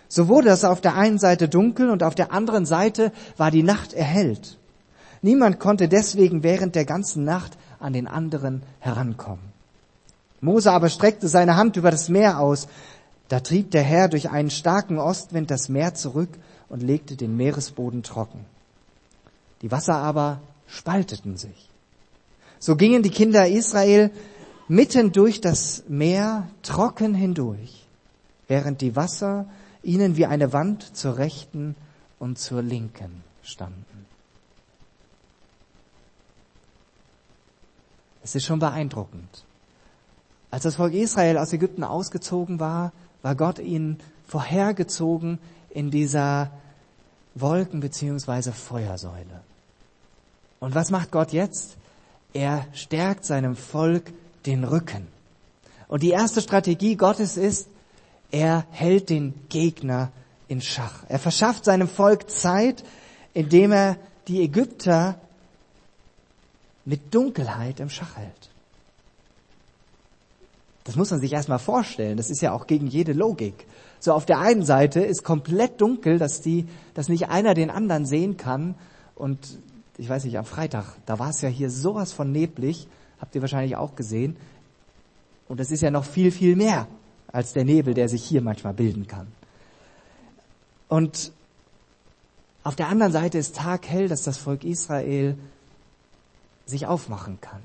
So 0.06 0.28
wurde 0.28 0.50
es 0.50 0.64
auf 0.66 0.82
der 0.82 0.96
einen 0.96 1.18
Seite 1.18 1.48
dunkel 1.48 1.88
und 1.88 2.02
auf 2.02 2.14
der 2.14 2.30
anderen 2.30 2.66
Seite 2.66 3.10
war 3.38 3.50
die 3.50 3.62
Nacht 3.62 3.94
erhellt. 3.94 4.58
Niemand 5.22 5.58
konnte 5.58 5.88
deswegen 5.88 6.42
während 6.42 6.74
der 6.74 6.84
ganzen 6.84 7.24
Nacht 7.24 7.56
an 7.80 7.94
den 7.94 8.06
anderen 8.06 8.64
herankommen. 8.80 9.47
Mose 10.40 10.70
aber 10.70 10.88
streckte 10.88 11.28
seine 11.28 11.56
Hand 11.56 11.76
über 11.76 11.90
das 11.90 12.08
Meer 12.08 12.38
aus. 12.38 12.68
Da 13.28 13.40
trieb 13.40 13.70
der 13.72 13.82
Herr 13.82 14.08
durch 14.08 14.30
einen 14.30 14.50
starken 14.50 14.98
Ostwind 14.98 15.50
das 15.50 15.68
Meer 15.68 15.94
zurück 15.94 16.30
und 16.68 16.82
legte 16.82 17.16
den 17.16 17.36
Meeresboden 17.36 18.02
trocken. 18.02 18.44
Die 19.62 19.70
Wasser 19.70 19.96
aber 19.96 20.40
spalteten 20.66 21.36
sich. 21.36 21.68
So 22.58 22.76
gingen 22.76 23.02
die 23.02 23.10
Kinder 23.10 23.48
Israel 23.48 24.10
mitten 24.68 25.12
durch 25.12 25.40
das 25.40 25.84
Meer 25.88 26.48
trocken 26.62 27.14
hindurch, 27.14 27.86
während 28.46 28.80
die 28.80 28.96
Wasser 28.96 29.46
ihnen 29.82 30.16
wie 30.16 30.26
eine 30.26 30.52
Wand 30.52 30.96
zur 30.96 31.18
rechten 31.18 31.74
und 32.18 32.38
zur 32.38 32.62
linken 32.62 33.22
standen. 33.42 34.06
Es 38.22 38.34
ist 38.34 38.44
schon 38.44 38.58
beeindruckend. 38.58 39.44
Als 40.50 40.62
das 40.62 40.76
Volk 40.76 40.94
Israel 40.94 41.38
aus 41.38 41.52
Ägypten 41.52 41.84
ausgezogen 41.84 42.58
war, 42.58 42.92
war 43.22 43.34
Gott 43.34 43.58
ihnen 43.58 43.98
vorhergezogen 44.26 45.38
in 45.70 45.90
dieser 45.90 46.50
Wolken- 47.34 47.80
beziehungsweise 47.80 48.52
Feuersäule. 48.52 49.42
Und 50.60 50.74
was 50.74 50.90
macht 50.90 51.10
Gott 51.10 51.32
jetzt? 51.32 51.76
Er 52.32 52.66
stärkt 52.72 53.24
seinem 53.24 53.56
Volk 53.56 54.12
den 54.46 54.64
Rücken. 54.64 55.06
Und 55.86 56.02
die 56.02 56.10
erste 56.10 56.40
Strategie 56.42 56.96
Gottes 56.96 57.36
ist, 57.36 57.68
er 58.30 58.66
hält 58.70 59.08
den 59.08 59.34
Gegner 59.48 60.10
in 60.48 60.60
Schach. 60.60 61.04
Er 61.08 61.18
verschafft 61.18 61.64
seinem 61.64 61.88
Volk 61.88 62.30
Zeit, 62.30 62.84
indem 63.34 63.72
er 63.72 63.96
die 64.26 64.42
Ägypter 64.42 65.18
mit 66.84 67.14
Dunkelheit 67.14 67.80
im 67.80 67.90
Schach 67.90 68.16
hält. 68.16 68.50
Das 70.88 70.96
muss 70.96 71.10
man 71.10 71.20
sich 71.20 71.34
erstmal 71.34 71.58
vorstellen. 71.58 72.16
Das 72.16 72.30
ist 72.30 72.40
ja 72.40 72.52
auch 72.52 72.66
gegen 72.66 72.86
jede 72.86 73.12
Logik. 73.12 73.66
So 74.00 74.14
auf 74.14 74.24
der 74.24 74.38
einen 74.38 74.62
Seite 74.62 75.00
ist 75.00 75.22
komplett 75.22 75.82
dunkel, 75.82 76.18
dass 76.18 76.40
die, 76.40 76.66
dass 76.94 77.10
nicht 77.10 77.28
einer 77.28 77.52
den 77.52 77.68
anderen 77.68 78.06
sehen 78.06 78.38
kann. 78.38 78.74
Und 79.14 79.58
ich 79.98 80.08
weiß 80.08 80.24
nicht, 80.24 80.38
am 80.38 80.46
Freitag, 80.46 80.96
da 81.04 81.18
war 81.18 81.28
es 81.28 81.42
ja 81.42 81.50
hier 81.50 81.68
sowas 81.68 82.14
von 82.14 82.32
neblig, 82.32 82.88
habt 83.20 83.34
ihr 83.34 83.42
wahrscheinlich 83.42 83.76
auch 83.76 83.96
gesehen. 83.96 84.38
Und 85.46 85.60
das 85.60 85.70
ist 85.70 85.82
ja 85.82 85.90
noch 85.90 86.06
viel, 86.06 86.30
viel 86.30 86.56
mehr 86.56 86.88
als 87.30 87.52
der 87.52 87.66
Nebel, 87.66 87.92
der 87.92 88.08
sich 88.08 88.24
hier 88.24 88.40
manchmal 88.40 88.72
bilden 88.72 89.06
kann. 89.06 89.26
Und 90.88 91.32
auf 92.64 92.76
der 92.76 92.88
anderen 92.88 93.12
Seite 93.12 93.36
ist 93.36 93.56
taghell, 93.56 94.08
dass 94.08 94.22
das 94.22 94.38
Volk 94.38 94.64
Israel 94.64 95.36
sich 96.64 96.86
aufmachen 96.86 97.42
kann, 97.42 97.60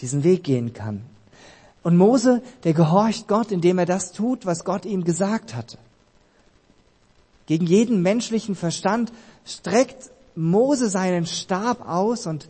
diesen 0.00 0.24
Weg 0.24 0.44
gehen 0.44 0.72
kann, 0.72 1.04
und 1.86 1.96
Mose, 1.96 2.42
der 2.64 2.74
gehorcht 2.74 3.28
Gott, 3.28 3.52
indem 3.52 3.78
er 3.78 3.86
das 3.86 4.10
tut, 4.10 4.44
was 4.44 4.64
Gott 4.64 4.84
ihm 4.84 5.04
gesagt 5.04 5.54
hatte. 5.54 5.78
Gegen 7.46 7.64
jeden 7.64 8.02
menschlichen 8.02 8.56
Verstand 8.56 9.12
streckt 9.44 10.10
Mose 10.34 10.90
seinen 10.90 11.26
Stab 11.26 11.88
aus 11.88 12.26
und 12.26 12.48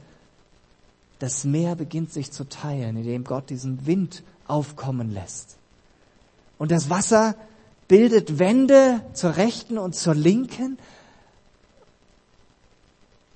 das 1.19 1.45
Meer 1.45 1.77
beginnt 1.77 2.15
sich 2.15 2.33
zu 2.33 2.49
teilen, 2.49 2.97
indem 2.97 3.25
Gott 3.25 3.51
diesen 3.51 3.85
Wind 3.85 4.23
aufkommen 4.49 5.11
lässt. 5.11 5.59
Und 6.57 6.71
das 6.71 6.89
Wasser 6.89 7.35
bildet 7.89 8.39
Wände 8.39 9.03
zur 9.13 9.37
rechten 9.37 9.77
und 9.77 9.95
zur 9.95 10.15
linken. 10.15 10.79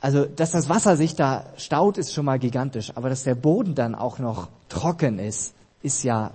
Also, 0.00 0.24
dass 0.24 0.52
das 0.52 0.70
Wasser 0.70 0.96
sich 0.96 1.14
da 1.14 1.44
staut, 1.58 1.98
ist 1.98 2.14
schon 2.14 2.24
mal 2.24 2.38
gigantisch, 2.38 2.90
aber 2.94 3.10
dass 3.10 3.24
der 3.24 3.34
Boden 3.34 3.74
dann 3.74 3.94
auch 3.94 4.18
noch 4.18 4.48
trocken 4.70 5.18
ist, 5.18 5.52
ist 5.82 6.02
ja, 6.02 6.32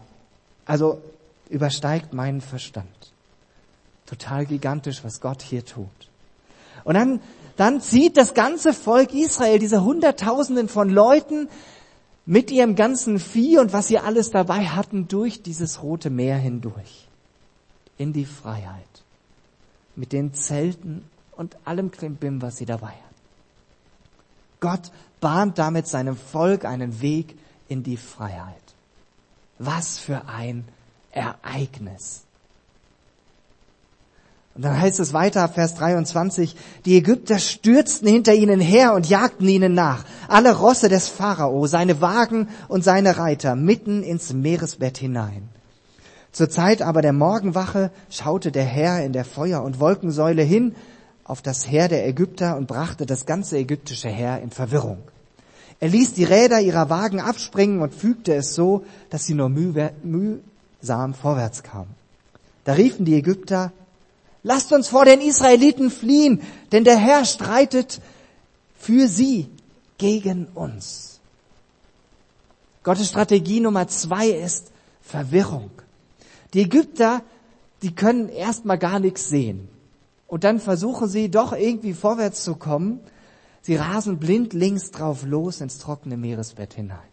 also 0.65 1.01
übersteigt 1.49 2.13
meinen 2.13 2.41
Verstand. 2.41 2.87
Total 4.05 4.45
gigantisch, 4.45 5.03
was 5.03 5.21
Gott 5.21 5.41
hier 5.41 5.65
tut. 5.65 5.89
Und 6.83 6.95
dann, 6.95 7.19
dann 7.57 7.81
zieht 7.81 8.17
das 8.17 8.33
ganze 8.33 8.73
Volk 8.73 9.13
Israel, 9.13 9.59
diese 9.59 9.83
Hunderttausenden 9.83 10.69
von 10.69 10.89
Leuten, 10.89 11.49
mit 12.25 12.49
ihrem 12.49 12.75
ganzen 12.75 13.19
Vieh 13.19 13.59
und 13.59 13.71
was 13.71 13.87
sie 13.87 13.99
alles 13.99 14.31
dabei 14.31 14.65
hatten, 14.65 15.07
durch 15.07 15.43
dieses 15.43 15.83
rote 15.83 16.09
Meer 16.09 16.37
hindurch. 16.37 17.07
In 17.97 18.13
die 18.13 18.25
Freiheit. 18.25 18.83
Mit 19.95 20.11
den 20.11 20.33
Zelten 20.33 21.05
und 21.33 21.55
allem 21.65 21.91
Klimbim, 21.91 22.41
was 22.41 22.57
sie 22.57 22.65
dabei 22.65 22.87
hatten. 22.87 23.01
Gott 24.59 24.91
bahnt 25.21 25.57
damit 25.57 25.87
seinem 25.87 26.17
Volk 26.17 26.65
einen 26.65 27.01
Weg 27.01 27.37
in 27.69 27.83
die 27.83 27.97
Freiheit. 27.97 28.55
Was 29.57 29.97
für 29.97 30.27
ein 30.27 30.65
Ereignis. 31.11 32.25
Und 34.55 34.63
dann 34.63 34.79
heißt 34.79 35.01
es 35.01 35.11
weiter, 35.11 35.49
Vers 35.49 35.75
23, 35.75 36.55
die 36.85 36.95
Ägypter 36.95 37.39
stürzten 37.39 38.07
hinter 38.07 38.33
ihnen 38.33 38.61
her 38.61 38.93
und 38.93 39.09
jagten 39.09 39.49
ihnen 39.49 39.73
nach, 39.73 40.05
alle 40.29 40.57
Rosse 40.57 40.87
des 40.87 41.09
Pharao, 41.09 41.67
seine 41.67 41.99
Wagen 41.99 42.47
und 42.69 42.81
seine 42.81 43.17
Reiter, 43.17 43.55
mitten 43.57 44.01
ins 44.01 44.31
Meeresbett 44.31 44.97
hinein. 44.97 45.49
Zur 46.31 46.49
Zeit 46.49 46.81
aber 46.81 47.01
der 47.01 47.13
Morgenwache 47.13 47.91
schaute 48.09 48.51
der 48.51 48.63
Herr 48.63 49.03
in 49.03 49.11
der 49.11 49.25
Feuer- 49.25 49.63
und 49.63 49.81
Wolkensäule 49.81 50.43
hin 50.43 50.75
auf 51.25 51.41
das 51.41 51.69
Heer 51.69 51.89
der 51.89 52.07
Ägypter 52.07 52.55
und 52.55 52.67
brachte 52.67 53.05
das 53.05 53.25
ganze 53.25 53.57
ägyptische 53.57 54.09
Heer 54.09 54.41
in 54.41 54.51
Verwirrung. 54.51 54.99
Er 55.79 55.89
ließ 55.89 56.13
die 56.13 56.23
Räder 56.23 56.61
ihrer 56.61 56.89
Wagen 56.89 57.19
abspringen 57.19 57.81
und 57.81 57.93
fügte 57.93 58.33
es 58.33 58.55
so, 58.55 58.85
dass 59.09 59.25
sie 59.25 59.33
nur 59.33 59.49
mühsam 59.49 61.13
vorwärts 61.13 61.63
kamen. 61.63 61.93
Da 62.63 62.73
riefen 62.73 63.05
die 63.05 63.15
Ägypter, 63.15 63.71
lasst 64.43 64.71
uns 64.71 64.87
vor 64.87 65.05
den 65.05 65.21
Israeliten 65.21 65.91
fliehen, 65.91 66.41
denn 66.71 66.83
der 66.83 66.97
Herr 66.97 67.25
streitet 67.25 68.01
für 68.79 69.07
sie 69.07 69.49
gegen 69.97 70.47
uns. 70.53 71.19
Gottes 72.83 73.09
Strategie 73.09 73.59
Nummer 73.59 73.87
zwei 73.87 74.29
ist 74.29 74.71
Verwirrung. 75.01 75.71
Die 76.53 76.61
Ägypter, 76.61 77.21
die 77.81 77.93
können 77.93 78.29
erstmal 78.29 78.77
gar 78.77 78.99
nichts 78.99 79.27
sehen. 79.27 79.67
Und 80.27 80.43
dann 80.43 80.59
versuchen 80.59 81.07
sie 81.07 81.29
doch 81.29 81.53
irgendwie 81.53 81.93
vorwärts 81.93 82.43
zu 82.43 82.55
kommen. 82.55 82.99
Sie 83.65 83.77
rasen 83.77 84.19
blind 84.19 84.53
links 84.53 84.91
drauf 84.91 85.23
los 85.23 85.59
ins 85.59 85.79
trockene 85.79 86.17
Meeresbett 86.17 86.75
hinein. 86.75 87.09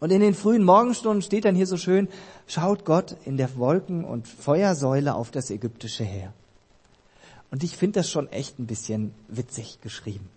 Und 0.00 0.10
in 0.10 0.20
den 0.20 0.34
frühen 0.34 0.64
Morgenstunden 0.64 1.22
steht 1.22 1.44
dann 1.44 1.54
hier 1.54 1.68
so 1.68 1.76
schön, 1.76 2.08
schaut 2.48 2.84
Gott 2.84 3.16
in 3.24 3.36
der 3.36 3.56
Wolken- 3.56 4.04
und 4.04 4.26
Feuersäule 4.26 5.14
auf 5.14 5.30
das 5.30 5.48
ägyptische 5.48 6.02
Heer. 6.02 6.32
Und 7.52 7.62
ich 7.62 7.76
finde 7.76 8.00
das 8.00 8.10
schon 8.10 8.26
echt 8.32 8.58
ein 8.58 8.66
bisschen 8.66 9.14
witzig 9.28 9.80
geschrieben. 9.80 10.28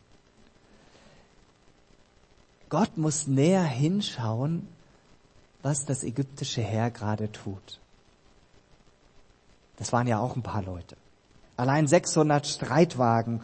Gott 2.69 2.95
muss 2.99 3.25
näher 3.25 3.63
hinschauen, 3.63 4.67
was 5.63 5.85
das 5.85 6.03
ägyptische 6.03 6.61
Heer 6.61 6.91
gerade 6.91 7.31
tut. 7.31 7.79
Das 9.77 9.91
waren 9.91 10.05
ja 10.05 10.19
auch 10.19 10.35
ein 10.35 10.43
paar 10.43 10.61
Leute. 10.61 10.95
Allein 11.57 11.87
600 11.87 12.45
Streitwagen. 12.45 13.41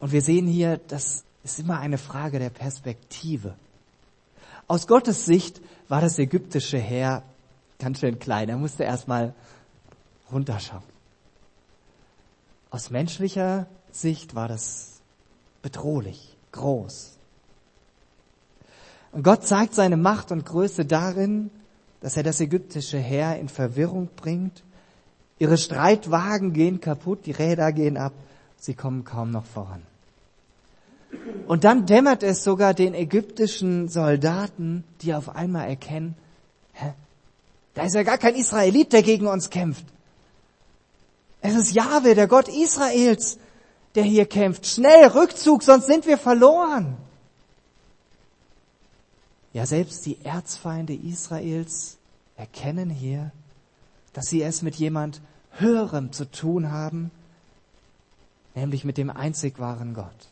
Und 0.00 0.12
wir 0.12 0.22
sehen 0.22 0.46
hier, 0.46 0.78
das 0.88 1.24
ist 1.44 1.60
immer 1.60 1.78
eine 1.78 1.98
Frage 1.98 2.38
der 2.38 2.50
Perspektive. 2.50 3.54
Aus 4.66 4.86
Gottes 4.86 5.24
Sicht 5.24 5.60
war 5.88 6.00
das 6.00 6.18
ägyptische 6.18 6.78
Heer 6.78 7.22
ganz 7.78 8.00
schön 8.00 8.18
klein. 8.18 8.48
Er 8.48 8.56
musste 8.56 8.84
erstmal 8.84 9.34
runterschauen. 10.30 10.82
Aus 12.70 12.90
menschlicher 12.90 13.66
Sicht 13.90 14.34
war 14.34 14.48
das 14.48 15.00
bedrohlich, 15.62 16.36
groß. 16.52 17.16
Und 19.12 19.24
Gott 19.24 19.44
zeigt 19.44 19.74
seine 19.74 19.96
Macht 19.96 20.30
und 20.30 20.46
Größe 20.46 20.84
darin, 20.84 21.50
dass 22.00 22.16
er 22.16 22.22
das 22.22 22.40
ägyptische 22.40 22.98
Heer 22.98 23.38
in 23.38 23.48
Verwirrung 23.48 24.08
bringt. 24.14 24.62
Ihre 25.38 25.58
Streitwagen 25.58 26.52
gehen 26.52 26.80
kaputt, 26.80 27.26
die 27.26 27.32
Räder 27.32 27.72
gehen 27.72 27.96
ab, 27.96 28.12
sie 28.56 28.74
kommen 28.74 29.04
kaum 29.04 29.30
noch 29.30 29.46
voran. 29.46 29.82
Und 31.46 31.64
dann 31.64 31.86
dämmert 31.86 32.22
es 32.22 32.44
sogar 32.44 32.74
den 32.74 32.94
ägyptischen 32.94 33.88
Soldaten, 33.88 34.84
die 35.02 35.14
auf 35.14 35.28
einmal 35.34 35.68
erkennen, 35.68 36.14
hä, 36.72 36.92
da 37.74 37.82
ist 37.82 37.94
ja 37.94 38.02
gar 38.02 38.18
kein 38.18 38.34
Israelit, 38.34 38.92
der 38.92 39.02
gegen 39.02 39.26
uns 39.26 39.50
kämpft. 39.50 39.84
Es 41.40 41.54
ist 41.54 41.72
Jahwe, 41.72 42.14
der 42.14 42.28
Gott 42.28 42.48
Israels, 42.48 43.38
der 43.94 44.04
hier 44.04 44.26
kämpft. 44.26 44.66
Schnell, 44.66 45.06
Rückzug, 45.08 45.62
sonst 45.62 45.86
sind 45.86 46.06
wir 46.06 46.18
verloren. 46.18 46.96
Ja, 49.52 49.66
selbst 49.66 50.06
die 50.06 50.18
Erzfeinde 50.22 50.94
Israels 50.94 51.96
erkennen 52.36 52.90
hier, 52.90 53.32
dass 54.12 54.26
sie 54.26 54.42
es 54.42 54.62
mit 54.62 54.76
jemand 54.76 55.20
Höherem 55.52 56.12
zu 56.12 56.30
tun 56.30 56.70
haben, 56.70 57.10
nämlich 58.54 58.84
mit 58.84 58.96
dem 58.96 59.10
einzig 59.10 59.58
wahren 59.58 59.94
Gott. 59.94 60.28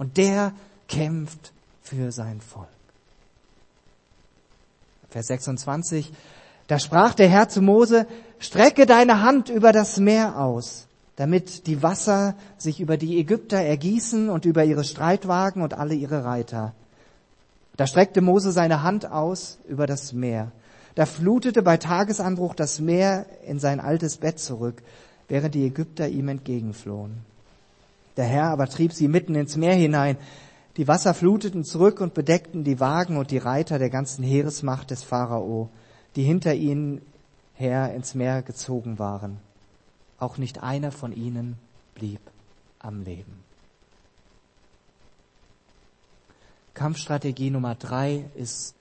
Und 0.00 0.16
der 0.16 0.54
kämpft 0.88 1.52
für 1.82 2.10
sein 2.10 2.40
Volk. 2.40 2.66
Vers 5.10 5.26
26. 5.26 6.10
Da 6.68 6.78
sprach 6.78 7.12
der 7.12 7.28
Herr 7.28 7.50
zu 7.50 7.60
Mose, 7.60 8.06
strecke 8.38 8.86
deine 8.86 9.20
Hand 9.20 9.50
über 9.50 9.72
das 9.72 9.98
Meer 9.98 10.40
aus, 10.40 10.86
damit 11.16 11.66
die 11.66 11.82
Wasser 11.82 12.34
sich 12.56 12.80
über 12.80 12.96
die 12.96 13.18
Ägypter 13.18 13.58
ergießen 13.58 14.30
und 14.30 14.46
über 14.46 14.64
ihre 14.64 14.84
Streitwagen 14.84 15.60
und 15.60 15.74
alle 15.74 15.94
ihre 15.94 16.24
Reiter. 16.24 16.72
Da 17.76 17.86
streckte 17.86 18.22
Mose 18.22 18.52
seine 18.52 18.82
Hand 18.82 19.04
aus 19.04 19.58
über 19.68 19.86
das 19.86 20.14
Meer. 20.14 20.50
Da 20.94 21.04
flutete 21.04 21.60
bei 21.60 21.76
Tagesanbruch 21.76 22.54
das 22.54 22.80
Meer 22.80 23.26
in 23.46 23.58
sein 23.58 23.80
altes 23.80 24.16
Bett 24.16 24.38
zurück, 24.38 24.82
während 25.28 25.54
die 25.54 25.66
Ägypter 25.66 26.08
ihm 26.08 26.28
entgegenflohen. 26.28 27.29
Der 28.16 28.24
Herr 28.24 28.44
aber 28.50 28.66
trieb 28.66 28.92
sie 28.92 29.08
mitten 29.08 29.34
ins 29.34 29.56
Meer 29.56 29.74
hinein. 29.74 30.16
Die 30.76 30.88
Wasser 30.88 31.14
fluteten 31.14 31.64
zurück 31.64 32.00
und 32.00 32.14
bedeckten 32.14 32.64
die 32.64 32.80
Wagen 32.80 33.16
und 33.16 33.30
die 33.30 33.38
Reiter 33.38 33.78
der 33.78 33.90
ganzen 33.90 34.24
Heeresmacht 34.24 34.90
des 34.90 35.02
Pharao, 35.02 35.68
die 36.16 36.22
hinter 36.22 36.54
ihnen 36.54 37.02
her 37.54 37.94
ins 37.94 38.14
Meer 38.14 38.42
gezogen 38.42 38.98
waren. 38.98 39.38
Auch 40.18 40.38
nicht 40.38 40.62
einer 40.62 40.92
von 40.92 41.12
ihnen 41.12 41.56
blieb 41.94 42.20
am 42.78 43.02
Leben. 43.02 43.44
Kampfstrategie 46.74 47.50
Nummer 47.50 47.74
drei 47.74 48.24
ist 48.34 48.74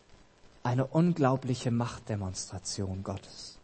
eine 0.64 0.86
unglaubliche 0.86 1.72
Machtdemonstration 1.72 3.04
Gottes. 3.04 3.58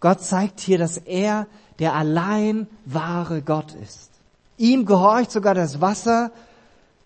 Gott 0.00 0.22
zeigt 0.22 0.60
hier, 0.60 0.78
dass 0.78 0.96
er 0.96 1.46
der 1.78 1.94
allein 1.94 2.66
wahre 2.84 3.42
Gott 3.42 3.74
ist. 3.74 4.13
Ihm 4.56 4.86
gehorcht 4.86 5.30
sogar 5.30 5.54
das 5.54 5.80
Wasser 5.80 6.30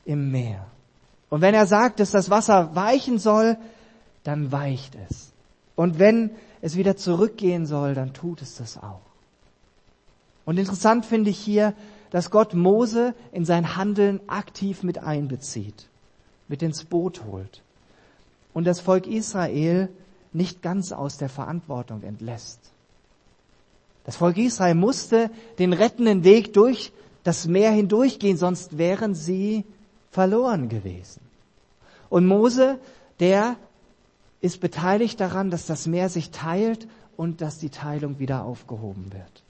im 0.04 0.30
Meer. 0.30 0.66
Und 1.30 1.40
wenn 1.40 1.54
er 1.54 1.66
sagt, 1.66 2.00
dass 2.00 2.10
das 2.10 2.30
Wasser 2.30 2.74
weichen 2.74 3.18
soll, 3.18 3.56
dann 4.24 4.52
weicht 4.52 4.96
es. 5.08 5.32
Und 5.76 5.98
wenn 5.98 6.30
es 6.60 6.76
wieder 6.76 6.96
zurückgehen 6.96 7.66
soll, 7.66 7.94
dann 7.94 8.12
tut 8.12 8.42
es 8.42 8.56
das 8.56 8.78
auch. 8.78 9.00
Und 10.44 10.58
interessant 10.58 11.06
finde 11.06 11.30
ich 11.30 11.38
hier, 11.38 11.74
dass 12.10 12.30
Gott 12.30 12.54
Mose 12.54 13.14
in 13.32 13.44
sein 13.44 13.76
Handeln 13.76 14.20
aktiv 14.28 14.82
mit 14.82 14.98
einbezieht 14.98 15.88
mit 16.48 16.62
ins 16.62 16.84
Boot 16.84 17.24
holt 17.24 17.62
und 18.54 18.66
das 18.66 18.80
Volk 18.80 19.06
Israel 19.06 19.88
nicht 20.32 20.62
ganz 20.62 20.92
aus 20.92 21.18
der 21.18 21.28
Verantwortung 21.28 22.02
entlässt. 22.02 22.58
Das 24.04 24.16
Volk 24.16 24.38
Israel 24.38 24.74
musste 24.74 25.30
den 25.58 25.72
rettenden 25.72 26.24
Weg 26.24 26.54
durch 26.54 26.92
das 27.28 27.46
Meer 27.46 27.70
hindurchgehen, 27.72 28.38
sonst 28.38 28.78
wären 28.78 29.14
sie 29.14 29.66
verloren 30.10 30.70
gewesen. 30.70 31.20
Und 32.08 32.26
Mose, 32.26 32.78
der 33.20 33.56
ist 34.40 34.62
beteiligt 34.62 35.20
daran, 35.20 35.50
dass 35.50 35.66
das 35.66 35.86
Meer 35.86 36.08
sich 36.08 36.30
teilt 36.30 36.88
und 37.18 37.42
dass 37.42 37.58
die 37.58 37.68
Teilung 37.68 38.18
wieder 38.18 38.44
aufgehoben 38.44 39.12
wird. 39.12 39.42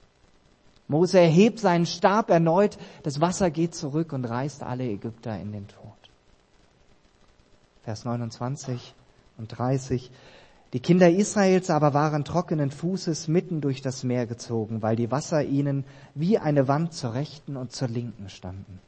Mose 0.89 1.21
erhebt 1.21 1.59
seinen 1.59 1.85
Stab 1.85 2.29
erneut, 2.29 2.77
das 3.03 3.21
Wasser 3.21 3.49
geht 3.49 3.73
zurück 3.73 4.11
und 4.11 4.25
reißt 4.25 4.61
alle 4.61 4.83
Ägypter 4.83 5.39
in 5.39 5.53
den 5.53 5.69
Tod. 5.69 5.85
Vers 7.83 8.03
29 8.03 8.93
und 9.37 9.57
30. 9.57 10.11
Die 10.73 10.79
Kinder 10.79 11.09
Israels 11.09 11.71
aber 11.71 11.93
waren 11.95 12.23
trockenen 12.23 12.69
Fußes 12.69 13.27
mitten 13.27 13.59
durch 13.59 13.81
das 13.81 14.03
Meer 14.03 14.27
gezogen, 14.27 14.83
weil 14.83 14.95
die 14.95 15.09
Wasser 15.09 15.43
ihnen 15.43 15.83
wie 16.13 16.37
eine 16.37 16.67
Wand 16.67 16.93
zur 16.93 17.15
rechten 17.15 17.57
und 17.57 17.71
zur 17.71 17.87
linken 17.87 18.29
standen. 18.29 18.79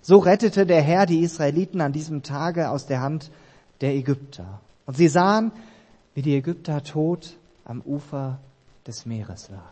So 0.00 0.18
rettete 0.18 0.64
der 0.64 0.80
Herr 0.80 1.04
die 1.04 1.20
Israeliten 1.20 1.82
an 1.82 1.92
diesem 1.92 2.22
Tage 2.22 2.70
aus 2.70 2.86
der 2.86 3.02
Hand 3.02 3.30
der 3.82 3.94
Ägypter. 3.94 4.60
Und 4.86 4.96
sie 4.96 5.08
sahen, 5.08 5.52
wie 6.14 6.22
die 6.22 6.34
Ägypter 6.34 6.82
tot 6.82 7.36
am 7.64 7.82
Ufer 7.82 8.38
des 8.86 9.04
Meeres 9.04 9.50
lagen. 9.50 9.62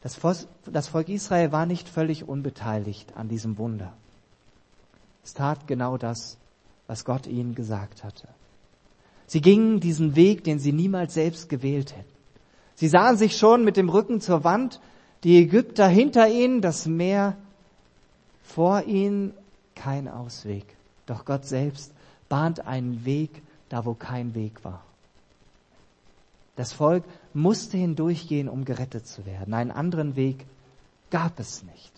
Das 0.00 0.88
Volk 0.88 1.08
Israel 1.08 1.52
war 1.52 1.66
nicht 1.66 1.88
völlig 1.88 2.26
unbeteiligt 2.26 3.16
an 3.16 3.28
diesem 3.28 3.58
Wunder. 3.58 3.92
Es 5.24 5.34
tat 5.34 5.66
genau 5.66 5.98
das, 5.98 6.38
was 6.86 7.04
Gott 7.04 7.26
ihnen 7.26 7.54
gesagt 7.54 8.02
hatte. 8.04 8.28
Sie 9.28 9.42
gingen 9.42 9.78
diesen 9.78 10.16
Weg, 10.16 10.42
den 10.42 10.58
sie 10.58 10.72
niemals 10.72 11.14
selbst 11.14 11.48
gewählt 11.48 11.94
hätten. 11.94 12.08
Sie 12.74 12.88
sahen 12.88 13.16
sich 13.16 13.36
schon 13.36 13.62
mit 13.62 13.76
dem 13.76 13.90
Rücken 13.90 14.20
zur 14.20 14.42
Wand, 14.42 14.80
die 15.22 15.36
Ägypter 15.36 15.86
hinter 15.86 16.28
ihnen, 16.28 16.62
das 16.62 16.86
Meer 16.86 17.36
vor 18.42 18.84
ihnen, 18.84 19.34
kein 19.74 20.08
Ausweg. 20.08 20.64
Doch 21.06 21.24
Gott 21.24 21.44
selbst 21.44 21.92
bahnt 22.28 22.66
einen 22.66 23.04
Weg 23.04 23.42
da, 23.68 23.84
wo 23.84 23.94
kein 23.94 24.34
Weg 24.34 24.64
war. 24.64 24.82
Das 26.56 26.72
Volk 26.72 27.04
musste 27.34 27.76
hindurchgehen, 27.76 28.48
um 28.48 28.64
gerettet 28.64 29.06
zu 29.06 29.26
werden. 29.26 29.54
Einen 29.54 29.70
anderen 29.70 30.16
Weg 30.16 30.46
gab 31.10 31.38
es 31.38 31.62
nicht. 31.62 31.92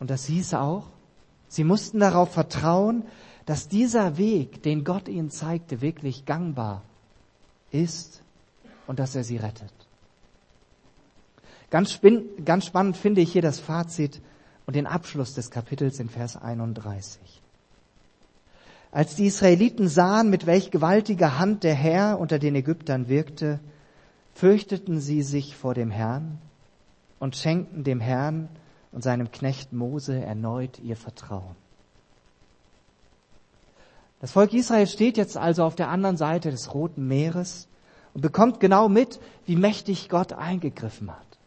Und 0.00 0.10
das 0.10 0.26
hieß 0.26 0.54
auch, 0.54 0.86
sie 1.48 1.64
mussten 1.64 2.00
darauf 2.00 2.32
vertrauen, 2.32 3.04
dass 3.48 3.66
dieser 3.66 4.18
Weg, 4.18 4.62
den 4.62 4.84
Gott 4.84 5.08
ihnen 5.08 5.30
zeigte, 5.30 5.80
wirklich 5.80 6.26
gangbar 6.26 6.82
ist 7.70 8.22
und 8.86 8.98
dass 8.98 9.16
er 9.16 9.24
sie 9.24 9.38
rettet. 9.38 9.72
Ganz, 11.70 11.98
ganz 12.44 12.66
spannend 12.66 12.98
finde 12.98 13.22
ich 13.22 13.32
hier 13.32 13.40
das 13.40 13.58
Fazit 13.58 14.20
und 14.66 14.76
den 14.76 14.86
Abschluss 14.86 15.32
des 15.32 15.50
Kapitels 15.50 15.98
in 15.98 16.10
Vers 16.10 16.36
31. 16.36 17.40
Als 18.92 19.16
die 19.16 19.24
Israeliten 19.24 19.88
sahen, 19.88 20.28
mit 20.28 20.44
welch 20.44 20.70
gewaltiger 20.70 21.38
Hand 21.38 21.64
der 21.64 21.74
Herr 21.74 22.20
unter 22.20 22.38
den 22.38 22.54
Ägyptern 22.54 23.08
wirkte, 23.08 23.60
fürchteten 24.34 25.00
sie 25.00 25.22
sich 25.22 25.56
vor 25.56 25.72
dem 25.72 25.90
Herrn 25.90 26.36
und 27.18 27.34
schenkten 27.34 27.82
dem 27.82 28.00
Herrn 28.00 28.50
und 28.92 29.02
seinem 29.02 29.30
Knecht 29.30 29.72
Mose 29.72 30.22
erneut 30.22 30.80
ihr 30.80 30.96
Vertrauen. 30.96 31.56
Das 34.20 34.32
Volk 34.32 34.52
Israel 34.52 34.86
steht 34.86 35.16
jetzt 35.16 35.36
also 35.36 35.64
auf 35.64 35.76
der 35.76 35.88
anderen 35.88 36.16
Seite 36.16 36.50
des 36.50 36.74
Roten 36.74 37.06
Meeres 37.06 37.68
und 38.14 38.20
bekommt 38.20 38.58
genau 38.58 38.88
mit, 38.88 39.20
wie 39.46 39.56
mächtig 39.56 40.08
Gott 40.08 40.32
eingegriffen 40.32 41.10
hat. 41.10 41.38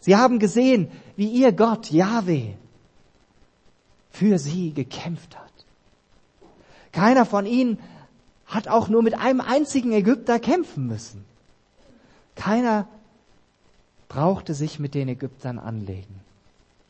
Sie 0.00 0.16
haben 0.16 0.40
gesehen, 0.40 0.90
wie 1.16 1.28
ihr 1.28 1.52
Gott, 1.52 1.90
Yahweh, 1.90 2.54
für 4.10 4.38
sie 4.38 4.72
gekämpft 4.72 5.38
hat. 5.38 5.52
Keiner 6.90 7.24
von 7.24 7.46
ihnen 7.46 7.78
hat 8.46 8.66
auch 8.68 8.88
nur 8.88 9.02
mit 9.02 9.14
einem 9.14 9.40
einzigen 9.40 9.92
Ägypter 9.92 10.40
kämpfen 10.40 10.86
müssen. 10.86 11.24
Keiner 12.34 12.88
brauchte 14.08 14.54
sich 14.54 14.78
mit 14.78 14.94
den 14.94 15.08
Ägyptern 15.08 15.58
anlegen. 15.58 16.20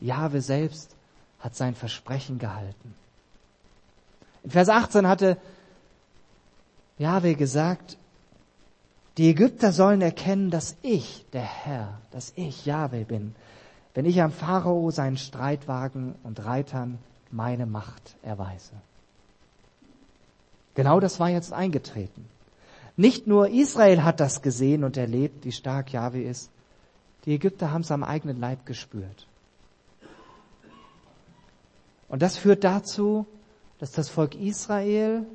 Jahwe 0.01 0.41
selbst 0.41 0.95
hat 1.39 1.55
sein 1.55 1.75
Versprechen 1.75 2.39
gehalten. 2.39 2.95
In 4.43 4.51
Vers 4.51 4.69
18 4.69 5.07
hatte 5.07 5.37
Jahwe 6.97 7.35
gesagt, 7.35 7.97
die 9.17 9.29
Ägypter 9.29 9.71
sollen 9.71 10.01
erkennen, 10.01 10.49
dass 10.49 10.75
ich, 10.81 11.25
der 11.33 11.43
Herr, 11.43 11.99
dass 12.11 12.33
ich 12.35 12.65
Jahwe 12.65 13.05
bin, 13.05 13.35
wenn 13.93 14.05
ich 14.05 14.21
am 14.21 14.31
Pharao 14.31 14.89
seinen 14.91 15.17
Streitwagen 15.17 16.15
und 16.23 16.43
Reitern 16.43 16.97
meine 17.31 17.65
Macht 17.65 18.15
erweise. 18.23 18.73
Genau 20.75 20.99
das 20.99 21.19
war 21.19 21.29
jetzt 21.29 21.53
eingetreten. 21.53 22.25
Nicht 22.97 23.27
nur 23.27 23.49
Israel 23.49 24.03
hat 24.03 24.19
das 24.19 24.41
gesehen 24.41 24.83
und 24.83 24.97
erlebt, 24.97 25.45
wie 25.45 25.51
stark 25.51 25.93
Jahwe 25.93 26.21
ist. 26.21 26.49
Die 27.25 27.33
Ägypter 27.33 27.71
haben 27.71 27.81
es 27.81 27.91
am 27.91 28.03
eigenen 28.03 28.39
Leib 28.39 28.65
gespürt. 28.65 29.27
Und 32.07 32.21
das 32.21 32.37
führt 32.37 32.63
dazu, 32.63 33.25
dass 33.79 33.91
das 33.91 34.09
Volk 34.09 34.35
Israel 34.35 35.25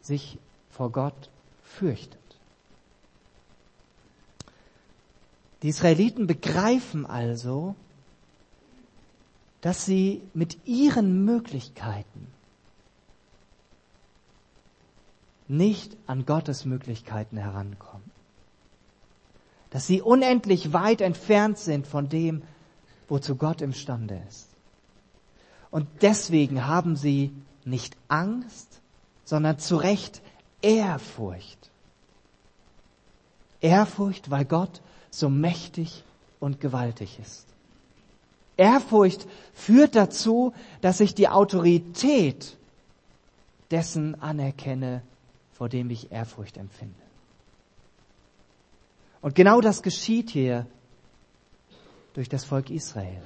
sich 0.00 0.38
vor 0.70 0.90
Gott 0.90 1.30
fürchtet. 1.62 2.18
Die 5.62 5.68
Israeliten 5.68 6.26
begreifen 6.26 7.04
also, 7.04 7.74
dass 9.60 9.84
sie 9.84 10.22
mit 10.34 10.66
ihren 10.66 11.24
Möglichkeiten 11.24 12.28
nicht 15.48 15.96
an 16.06 16.26
Gottes 16.26 16.64
Möglichkeiten 16.64 17.38
herankommen. 17.38 18.08
Dass 19.70 19.86
sie 19.86 20.00
unendlich 20.00 20.72
weit 20.72 21.00
entfernt 21.00 21.58
sind 21.58 21.86
von 21.86 22.08
dem, 22.08 22.42
wozu 23.08 23.36
Gott 23.36 23.60
imstande 23.60 24.22
ist. 24.28 24.47
Und 25.70 25.86
deswegen 26.02 26.66
haben 26.66 26.96
sie 26.96 27.32
nicht 27.64 27.96
Angst, 28.08 28.80
sondern 29.24 29.58
zu 29.58 29.76
Recht 29.76 30.22
Ehrfurcht. 30.62 31.70
Ehrfurcht, 33.60 34.30
weil 34.30 34.44
Gott 34.44 34.80
so 35.10 35.28
mächtig 35.28 36.04
und 36.40 36.60
gewaltig 36.60 37.18
ist. 37.20 37.46
Ehrfurcht 38.56 39.26
führt 39.52 39.94
dazu, 39.94 40.52
dass 40.80 41.00
ich 41.00 41.14
die 41.14 41.28
Autorität 41.28 42.56
dessen 43.70 44.20
anerkenne, 44.20 45.02
vor 45.52 45.68
dem 45.68 45.90
ich 45.90 46.10
Ehrfurcht 46.10 46.56
empfinde. 46.56 46.94
Und 49.20 49.34
genau 49.34 49.60
das 49.60 49.82
geschieht 49.82 50.30
hier 50.30 50.66
durch 52.14 52.28
das 52.28 52.44
Volk 52.44 52.70
Israel. 52.70 53.22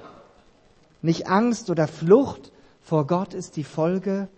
Nicht 1.03 1.27
Angst 1.27 1.69
oder 1.69 1.87
Flucht 1.87 2.51
vor 2.81 3.05
Gott 3.05 3.33
ist 3.33 3.57
die 3.57 3.63
Folge, 3.65 4.29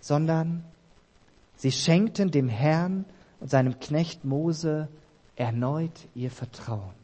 sondern 0.00 0.64
sie 1.56 1.70
schenkten 1.70 2.30
dem 2.30 2.48
Herrn 2.48 3.04
und 3.38 3.50
seinem 3.50 3.78
Knecht 3.78 4.24
Mose 4.24 4.88
erneut 5.36 5.92
ihr 6.14 6.30
Vertrauen. 6.30 6.94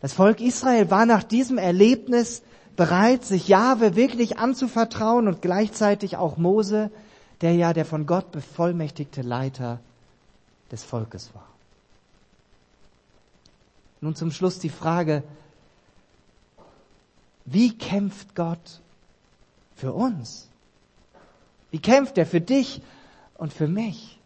Das 0.00 0.12
Volk 0.12 0.40
Israel 0.40 0.90
war 0.90 1.04
nach 1.04 1.24
diesem 1.24 1.58
Erlebnis 1.58 2.42
bereit, 2.76 3.24
sich 3.24 3.48
Jahwe 3.48 3.96
wirklich 3.96 4.38
anzuvertrauen 4.38 5.26
und 5.26 5.42
gleichzeitig 5.42 6.16
auch 6.16 6.36
Mose, 6.36 6.92
der 7.40 7.54
ja 7.54 7.72
der 7.72 7.84
von 7.84 8.06
Gott 8.06 8.30
bevollmächtigte 8.30 9.22
Leiter 9.22 9.80
des 10.70 10.84
Volkes 10.84 11.34
war. 11.34 11.48
Nun 14.00 14.14
zum 14.14 14.30
Schluss 14.30 14.60
die 14.60 14.68
Frage, 14.68 15.24
wie 17.52 17.76
kämpft 17.76 18.34
Gott 18.34 18.80
für 19.74 19.92
uns? 19.92 20.48
Wie 21.70 21.78
kämpft 21.78 22.18
er 22.18 22.26
für 22.26 22.40
dich 22.40 22.82
und 23.36 23.52
für 23.52 23.68
mich? 23.68 24.18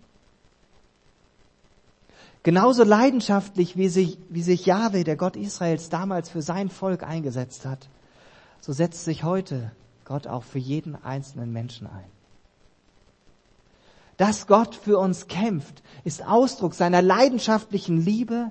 Genauso 2.43 2.83
leidenschaftlich, 2.83 3.77
wie 3.77 3.89
sich, 3.89 4.19
wie 4.29 4.43
sich 4.43 4.67
Jahwe, 4.67 5.05
der 5.05 5.17
Gott 5.17 5.37
Israels, 5.37 5.89
damals 5.89 6.29
für 6.29 6.43
sein 6.43 6.69
Volk 6.69 7.05
eingesetzt 7.05 7.65
hat, 7.65 7.89
so 8.61 8.73
setzt 8.73 9.05
sich 9.05 9.23
heute 9.23 9.71
Gott 10.05 10.27
auch 10.27 10.43
für 10.43 10.59
jeden 10.59 10.97
einzelnen 11.05 11.53
Menschen 11.53 11.87
ein. 11.87 12.11
Dass 14.17 14.47
Gott 14.49 14.75
für 14.75 14.99
uns 14.99 15.29
kämpft, 15.29 15.83
ist 16.05 16.27
Ausdruck 16.27 16.75
seiner 16.75 17.03
leidenschaftlichen 17.03 18.01
Liebe 18.01 18.51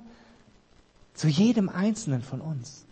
zu 1.14 1.28
jedem 1.28 1.68
Einzelnen 1.68 2.22
von 2.22 2.40
uns. 2.40 2.86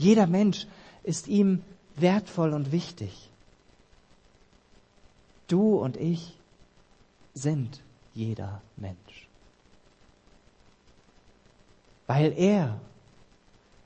Jeder 0.00 0.26
Mensch 0.26 0.66
ist 1.02 1.28
ihm 1.28 1.62
wertvoll 1.94 2.54
und 2.54 2.72
wichtig. 2.72 3.28
Du 5.46 5.76
und 5.76 5.98
ich 5.98 6.38
sind 7.34 7.82
jeder 8.14 8.62
Mensch. 8.76 9.28
Weil 12.06 12.32
er 12.32 12.80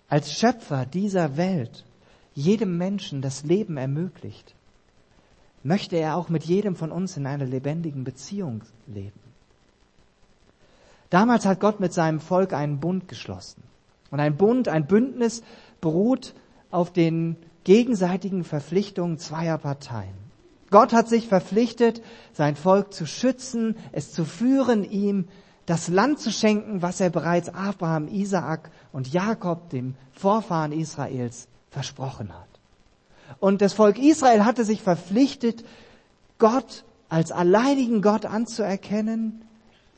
als 0.08 0.32
Schöpfer 0.32 0.86
dieser 0.86 1.36
Welt 1.36 1.84
jedem 2.32 2.78
Menschen 2.78 3.20
das 3.20 3.42
Leben 3.42 3.76
ermöglicht, 3.76 4.54
möchte 5.64 5.96
er 5.96 6.16
auch 6.16 6.28
mit 6.28 6.44
jedem 6.44 6.76
von 6.76 6.92
uns 6.92 7.16
in 7.16 7.26
einer 7.26 7.44
lebendigen 7.44 8.04
Beziehung 8.04 8.62
leben. 8.86 9.18
Damals 11.10 11.44
hat 11.44 11.58
Gott 11.58 11.80
mit 11.80 11.92
seinem 11.92 12.20
Volk 12.20 12.52
einen 12.52 12.78
Bund 12.78 13.08
geschlossen. 13.08 13.64
Und 14.14 14.20
ein 14.20 14.36
Bund, 14.36 14.68
ein 14.68 14.86
Bündnis 14.86 15.42
beruht 15.84 16.32
auf 16.70 16.94
den 16.94 17.36
gegenseitigen 17.64 18.42
Verpflichtungen 18.42 19.18
zweier 19.18 19.58
Parteien. 19.58 20.14
Gott 20.70 20.94
hat 20.94 21.10
sich 21.10 21.28
verpflichtet, 21.28 22.02
sein 22.32 22.56
Volk 22.56 22.94
zu 22.94 23.06
schützen, 23.06 23.76
es 23.92 24.10
zu 24.10 24.24
führen, 24.24 24.82
ihm 24.90 25.28
das 25.66 25.88
Land 25.88 26.20
zu 26.20 26.32
schenken, 26.32 26.80
was 26.80 27.00
er 27.00 27.10
bereits 27.10 27.50
Abraham, 27.50 28.08
Isaak 28.08 28.70
und 28.92 29.12
Jakob, 29.12 29.68
dem 29.68 29.94
Vorfahren 30.12 30.72
Israels, 30.72 31.48
versprochen 31.70 32.32
hat. 32.32 32.48
Und 33.38 33.60
das 33.60 33.74
Volk 33.74 33.98
Israel 33.98 34.46
hatte 34.46 34.64
sich 34.64 34.80
verpflichtet, 34.80 35.66
Gott 36.38 36.84
als 37.10 37.30
alleinigen 37.30 38.00
Gott 38.00 38.24
anzuerkennen, 38.24 39.42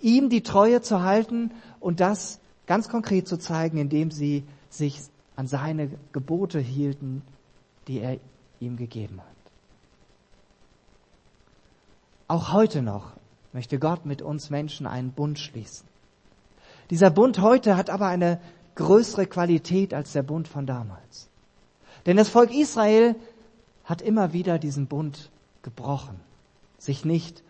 ihm 0.01 0.31
die 0.31 0.42
Treue 0.42 0.83
zu 0.83 1.03
halten 1.03 1.53
und 1.79 2.01
das 2.01 2.40
ganz 2.66 2.88
konkret 2.88 3.29
zu 3.29 3.38
zeigen, 3.38 3.79
indem 3.79 4.11
sie 4.11 4.42
sich 4.68 5.01
an 5.37 5.46
seine 5.46 5.90
Gebote 6.12 6.59
hielten, 6.59 7.22
die 7.87 8.01
er 8.01 8.18
ihm 8.59 8.77
gegeben 8.77 9.20
hat. 9.20 9.27
Auch 12.29 12.53
heute 12.53 12.83
noch 12.83 13.12
möchte 13.53 13.79
Gott 13.79 14.05
mit 14.05 14.22
uns 14.22 14.51
Menschen 14.51 14.87
einen 14.87 15.12
Bund 15.12 15.38
schließen. 15.38 15.87
Dieser 16.90 17.11
Bund 17.11 17.40
heute 17.40 17.77
hat 17.77 17.90
aber 17.90 18.07
eine 18.07 18.40
größere 18.75 19.27
Qualität 19.27 19.94
als 19.94 20.12
der 20.12 20.22
Bund 20.22 20.49
von 20.49 20.66
damals. 20.66 21.29
Denn 22.05 22.16
das 22.16 22.29
Volk 22.29 22.53
Israel 22.53 23.14
hat 23.85 24.03
immer 24.03 24.33
wieder 24.33 24.59
diesen 24.59 24.87
Bund 24.87 25.31
gebrochen, 25.62 26.20
sich 26.79 27.05
nicht 27.05 27.42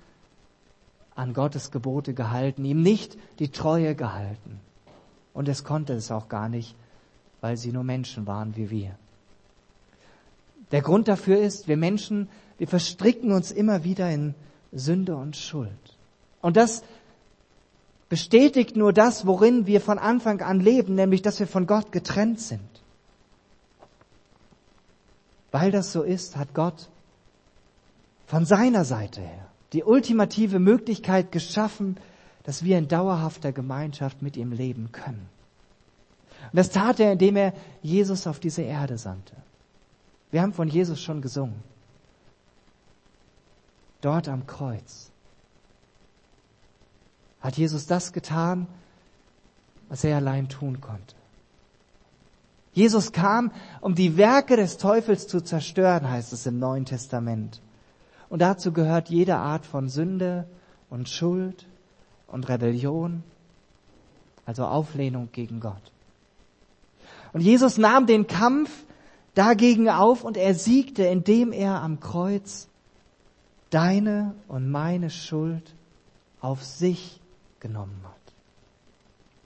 an 1.15 1.33
Gottes 1.33 1.71
Gebote 1.71 2.15
gehalten, 2.15 2.65
ihm 2.65 2.83
nicht 2.83 3.17
die 3.39 3.51
Treue 3.51 3.95
gehalten. 3.95 4.61
Und 5.33 5.49
es 5.49 5.65
konnte 5.65 5.95
es 5.95 6.11
auch 6.11 6.29
gar 6.29 6.49
nicht, 6.49 6.77
weil 7.41 7.57
sie 7.57 7.73
nur 7.73 7.85
Menschen 7.85 8.27
waren 8.27 8.57
wie 8.57 8.71
wir. 8.71 8.97
Der 10.73 10.83
Grund 10.83 11.09
dafür 11.09 11.39
ist, 11.39 11.69
wir 11.69 11.77
Menschen, 11.77 12.29
wir 12.59 12.67
verstricken 12.67 13.33
uns 13.33 13.51
immer 13.51 13.85
wieder 13.85 14.11
in 14.11 14.35
Sünde 14.73 15.17
und 15.17 15.37
Schuld. 15.37 15.71
Und 16.41 16.57
das 16.57 16.83
bestätigt 18.09 18.77
nur 18.77 18.93
das, 18.93 19.27
worin 19.27 19.67
wir 19.67 19.81
von 19.81 19.99
Anfang 19.99 20.41
an 20.41 20.61
leben, 20.61 20.95
nämlich 20.95 21.23
dass 21.23 21.39
wir 21.41 21.47
von 21.47 21.67
Gott 21.67 21.93
getrennt 21.93 22.41
sind. 22.41 22.61
Weil 25.53 25.71
das 25.71 25.93
so 25.93 26.03
ist, 26.03 26.37
hat 26.37 26.55
Gott 26.55 26.89
von 28.27 28.45
seiner 28.45 28.85
Seite 28.85 29.21
her 29.21 29.47
die 29.73 29.85
ultimative 29.85 30.59
Möglichkeit 30.59 31.33
geschaffen, 31.33 31.97
dass 32.45 32.65
wir 32.65 32.79
in 32.79 32.89
dauerhafter 32.89 33.53
Gemeinschaft 33.53 34.23
mit 34.23 34.37
ihm 34.37 34.53
leben 34.53 34.93
können. 34.93 35.29
Und 36.45 36.57
das 36.57 36.71
tat 36.71 37.01
er, 37.01 37.13
indem 37.13 37.37
er 37.37 37.53
Jesus 37.83 38.27
auf 38.27 38.39
diese 38.39 38.63
Erde 38.63 38.99
sandte. 38.99 39.35
Wir 40.31 40.43
haben 40.43 40.53
von 40.53 40.69
Jesus 40.69 41.01
schon 41.01 41.23
gesungen. 41.23 41.63
Dort 44.01 44.29
am 44.29 44.47
Kreuz 44.47 45.11
hat 47.41 47.57
Jesus 47.57 47.87
das 47.87 48.13
getan, 48.13 48.67
was 49.89 50.05
er 50.05 50.17
allein 50.17 50.49
tun 50.49 50.81
konnte. 50.81 51.15
Jesus 52.73 53.13
kam, 53.13 53.53
um 53.81 53.95
die 53.95 54.17
Werke 54.17 54.57
des 54.57 54.77
Teufels 54.77 55.29
zu 55.29 55.41
zerstören, 55.41 56.11
heißt 56.11 56.33
es 56.33 56.45
im 56.45 56.59
Neuen 56.59 56.85
Testament. 56.85 57.63
Und 58.29 58.43
dazu 58.43 58.73
gehört 58.73 59.09
jede 59.09 59.37
Art 59.37 59.65
von 59.65 59.89
Sünde 59.89 60.47
und 60.91 61.09
Schuld 61.09 61.67
und 62.27 62.49
Rebellion, 62.49 63.23
also 64.45 64.67
Auflehnung 64.67 65.31
gegen 65.33 65.61
Gott. 65.61 65.93
Und 67.37 67.43
Jesus 67.43 67.77
nahm 67.77 68.07
den 68.07 68.27
Kampf 68.27 68.71
dagegen 69.35 69.91
auf 69.91 70.25
und 70.25 70.39
er 70.39 70.55
siegte, 70.55 71.03
indem 71.03 71.53
er 71.53 71.83
am 71.83 72.01
Kreuz 72.01 72.67
deine 73.69 74.35
und 74.49 74.71
meine 74.71 75.11
Schuld 75.11 75.75
auf 76.41 76.65
sich 76.65 77.21
genommen 77.61 78.01
hat. 78.05 78.33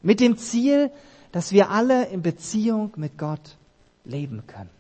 Mit 0.03 0.21
dem 0.21 0.37
Ziel, 0.37 0.93
dass 1.33 1.51
wir 1.51 1.71
alle 1.71 2.05
in 2.05 2.23
Beziehung 2.23 2.93
mit 2.95 3.19
Gott 3.19 3.57
leben 4.05 4.45
können. 4.47 4.71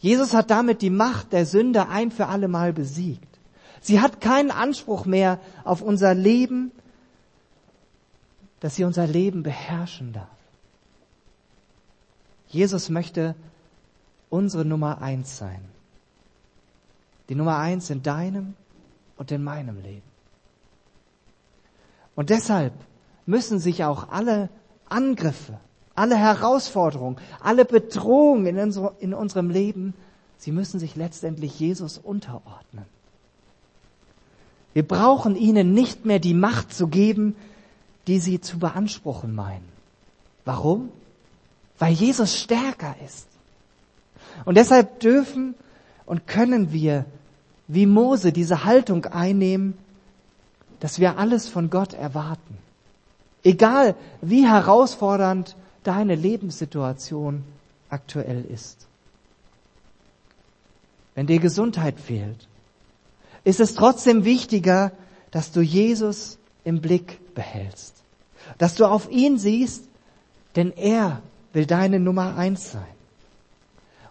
Jesus 0.00 0.34
hat 0.34 0.50
damit 0.50 0.82
die 0.82 0.90
Macht 0.90 1.32
der 1.32 1.46
Sünde 1.46 1.86
ein 1.86 2.10
für 2.10 2.26
alle 2.26 2.48
Mal 2.48 2.72
besiegt. 2.72 3.38
Sie 3.80 4.00
hat 4.00 4.20
keinen 4.20 4.50
Anspruch 4.50 5.04
mehr 5.04 5.38
auf 5.62 5.80
unser 5.80 6.12
Leben, 6.12 6.72
dass 8.58 8.74
sie 8.74 8.82
unser 8.82 9.06
Leben 9.06 9.44
beherrschen 9.44 10.12
darf. 10.12 10.39
Jesus 12.50 12.90
möchte 12.90 13.34
unsere 14.28 14.64
Nummer 14.64 15.00
eins 15.00 15.38
sein. 15.38 15.60
Die 17.28 17.34
Nummer 17.34 17.58
eins 17.58 17.90
in 17.90 18.02
deinem 18.02 18.54
und 19.16 19.30
in 19.30 19.42
meinem 19.42 19.80
Leben. 19.80 20.10
Und 22.16 22.30
deshalb 22.30 22.74
müssen 23.24 23.60
sich 23.60 23.84
auch 23.84 24.08
alle 24.10 24.48
Angriffe, 24.88 25.58
alle 25.94 26.16
Herausforderungen, 26.16 27.16
alle 27.40 27.64
Bedrohungen 27.64 28.46
in, 28.46 28.58
unser, 28.58 28.94
in 28.98 29.14
unserem 29.14 29.48
Leben, 29.48 29.94
sie 30.36 30.50
müssen 30.50 30.80
sich 30.80 30.96
letztendlich 30.96 31.58
Jesus 31.58 31.98
unterordnen. 31.98 32.84
Wir 34.72 34.86
brauchen 34.86 35.36
ihnen 35.36 35.72
nicht 35.72 36.04
mehr 36.04 36.18
die 36.18 36.34
Macht 36.34 36.72
zu 36.72 36.88
geben, 36.88 37.36
die 38.06 38.18
sie 38.18 38.40
zu 38.40 38.58
beanspruchen 38.58 39.34
meinen. 39.34 39.68
Warum? 40.44 40.90
Weil 41.80 41.94
Jesus 41.94 42.38
stärker 42.38 42.94
ist. 43.04 43.26
Und 44.44 44.56
deshalb 44.56 45.00
dürfen 45.00 45.54
und 46.06 46.28
können 46.28 46.72
wir 46.72 47.06
wie 47.66 47.86
Mose 47.86 48.32
diese 48.32 48.64
Haltung 48.64 49.06
einnehmen, 49.06 49.76
dass 50.78 50.98
wir 50.98 51.18
alles 51.18 51.48
von 51.48 51.70
Gott 51.70 51.94
erwarten. 51.94 52.58
Egal 53.42 53.94
wie 54.20 54.46
herausfordernd 54.46 55.56
deine 55.82 56.14
Lebenssituation 56.14 57.44
aktuell 57.88 58.44
ist. 58.44 58.86
Wenn 61.14 61.26
dir 61.26 61.38
Gesundheit 61.38 61.98
fehlt, 61.98 62.46
ist 63.44 63.60
es 63.60 63.74
trotzdem 63.74 64.24
wichtiger, 64.24 64.92
dass 65.30 65.50
du 65.52 65.60
Jesus 65.60 66.38
im 66.64 66.80
Blick 66.80 67.34
behältst. 67.34 67.94
Dass 68.58 68.74
du 68.74 68.84
auf 68.84 69.10
ihn 69.10 69.38
siehst, 69.38 69.84
denn 70.56 70.72
er 70.72 71.22
will 71.52 71.66
deine 71.66 72.00
Nummer 72.00 72.36
eins 72.36 72.72
sein. 72.72 72.82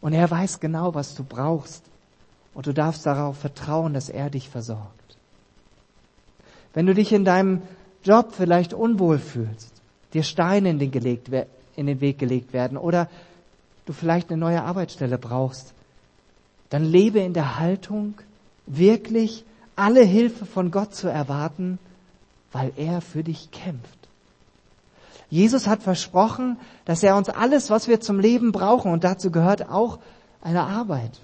Und 0.02 0.14
er 0.14 0.30
weiß 0.30 0.60
genau, 0.60 0.96
was 0.96 1.16
du 1.16 1.24
brauchst. 1.24 1.84
Und 2.54 2.68
du 2.68 2.74
darfst 2.74 3.06
darauf 3.06 3.38
vertrauen, 3.38 3.94
dass 3.94 4.10
er 4.10 4.30
dich 4.30 4.50
versorgt. 4.50 5.18
Wenn 6.74 6.86
du 6.86 6.94
dich 6.94 7.12
in 7.12 7.26
deinem 7.26 7.62
Job 8.04 8.34
vielleicht 8.34 8.74
unwohl 8.74 9.20
fühlst, 9.20 9.72
dir 10.14 10.24
Steine 10.24 10.70
in 10.70 10.80
den, 10.80 10.92
gelegt, 10.92 11.30
in 11.76 11.88
den 11.88 12.02
Weg 12.02 12.20
gelegt 12.20 12.54
werden 12.54 12.78
oder 12.78 13.10
du 13.86 13.94
vielleicht 13.94 14.30
eine 14.30 14.40
neue 14.40 14.64
Arbeitsstelle 14.64 15.18
brauchst, 15.18 15.74
dann 16.70 16.84
lebe 16.84 17.20
in 17.20 17.34
der 17.34 17.60
Haltung, 17.60 18.16
wirklich 18.68 19.44
alle 19.76 20.04
Hilfe 20.04 20.46
von 20.46 20.72
Gott 20.72 20.94
zu 20.94 21.08
erwarten, 21.08 21.80
weil 22.52 22.72
er 22.76 23.02
für 23.02 23.24
dich 23.24 23.50
kämpft. 23.52 23.99
Jesus 25.30 25.68
hat 25.68 25.84
versprochen, 25.84 26.58
dass 26.86 27.04
er 27.04 27.16
uns 27.16 27.30
alles, 27.30 27.70
was 27.70 27.88
wir 27.88 28.00
zum 28.00 28.20
Leben 28.20 28.52
brauchen, 28.52 28.92
und 28.92 29.04
dazu 29.04 29.32
gehört 29.32 29.70
auch 29.70 30.00
eine 30.42 30.64
Arbeit, 30.64 31.20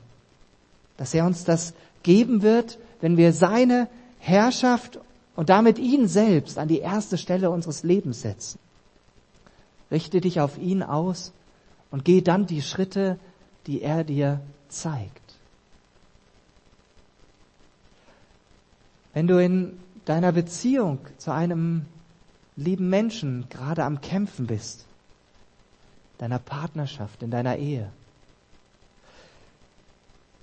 dass 0.97 1.13
er 1.13 1.25
uns 1.25 1.43
das 1.43 1.73
geben 2.03 2.41
wird, 2.41 2.77
wenn 3.01 3.17
wir 3.17 3.33
seine 3.33 3.87
Herrschaft 4.19 4.99
und 5.35 5.49
damit 5.49 5.79
ihn 5.79 6.07
selbst 6.07 6.57
an 6.57 6.67
die 6.67 6.79
erste 6.79 7.17
Stelle 7.17 7.49
unseres 7.49 7.83
Lebens 7.83 8.21
setzen. 8.21 8.59
Richte 9.91 10.21
dich 10.21 10.39
auf 10.39 10.57
ihn 10.57 10.83
aus 10.83 11.33
und 11.91 12.05
geh 12.05 12.21
dann 12.21 12.45
die 12.45 12.61
Schritte, 12.61 13.17
die 13.67 13.81
er 13.81 14.03
dir 14.03 14.39
zeigt. 14.69 15.21
Wenn 19.13 19.27
du 19.27 19.41
in 19.41 19.79
deiner 20.05 20.31
Beziehung 20.31 20.99
zu 21.17 21.31
einem 21.31 21.85
lieben 22.55 22.89
Menschen 22.89 23.47
gerade 23.49 23.83
am 23.83 24.01
Kämpfen 24.01 24.47
bist, 24.47 24.85
deiner 26.17 26.39
Partnerschaft, 26.39 27.21
in 27.23 27.31
deiner 27.31 27.57
Ehe, 27.57 27.91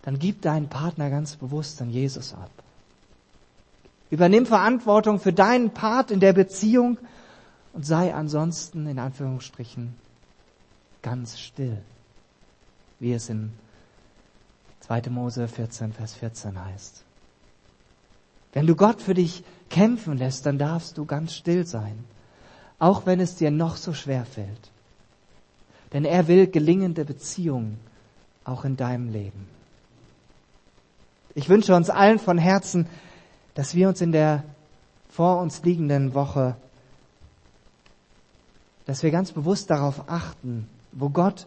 dann 0.03 0.19
gib 0.19 0.43
deinen 0.43 0.69
Partner 0.69 1.11
ganz 1.11 1.37
bewusst 1.37 1.81
an 1.81 1.91
Jesus 1.91 2.35
ab. 2.35 2.51
Übernimm 4.11 4.45
Verantwortung 4.45 5.21
für 5.21 5.33
deinen 5.33 5.71
Part 5.71 6.11
in 6.11 6.21
der 6.21 6.35
Beziehung 6.35 6.99
und 7.73 7.87
sei 7.87 8.13
ansonsten 8.13 8.87
in 8.87 8.99
Anführungsstrichen 8.99 9.95
ganz 11.01 11.39
still, 11.41 11.79
wie 13.01 13.13
es 13.13 13.29
in 13.31 13.53
2. 14.81 15.03
Mose 15.09 15.49
14, 15.49 15.93
Vers 15.93 16.15
14 16.15 16.63
heißt. 16.63 17.05
Wenn 18.53 18.67
du 18.67 18.77
Gott 18.77 19.01
für 19.01 19.15
dich 19.15 19.45
kämpfen 19.71 20.19
lässt, 20.19 20.47
dann 20.47 20.59
darfst 20.59 20.99
du 20.99 21.07
ganz 21.07 21.35
still 21.35 21.67
sein, 21.67 22.05
auch 22.79 23.07
wenn 23.07 23.21
es 23.21 23.37
dir 23.37 23.51
noch 23.51 23.77
so 23.77 23.95
schwer 23.95 24.25
fällt. 24.25 24.71
Denn 25.93 26.05
er 26.05 26.29
will 26.29 26.47
gelingende 26.47 27.05
Beziehungen 27.05 27.79
auch 28.45 28.65
in 28.65 28.77
deinem 28.77 29.11
Leben. 29.11 29.47
Ich 31.35 31.49
wünsche 31.49 31.75
uns 31.75 31.89
allen 31.89 32.19
von 32.19 32.39
Herzen, 32.39 32.87
dass 33.55 33.75
wir 33.75 33.89
uns 33.89 34.01
in 34.01 34.13
der 34.13 34.45
vor 35.09 35.41
uns 35.41 35.63
liegenden 35.63 36.15
Woche, 36.15 36.57
dass 38.87 39.03
wir 39.03 39.11
ganz 39.11 39.33
bewusst 39.33 39.71
darauf 39.71 40.09
achten, 40.09 40.69
wo 40.93 41.09
Gott 41.09 41.47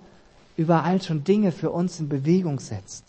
überall 0.58 1.02
schon 1.02 1.24
Dinge 1.24 1.52
für 1.52 1.72
uns 1.72 2.00
in 2.00 2.10
Bewegung 2.10 2.60
setzt. 2.60 3.04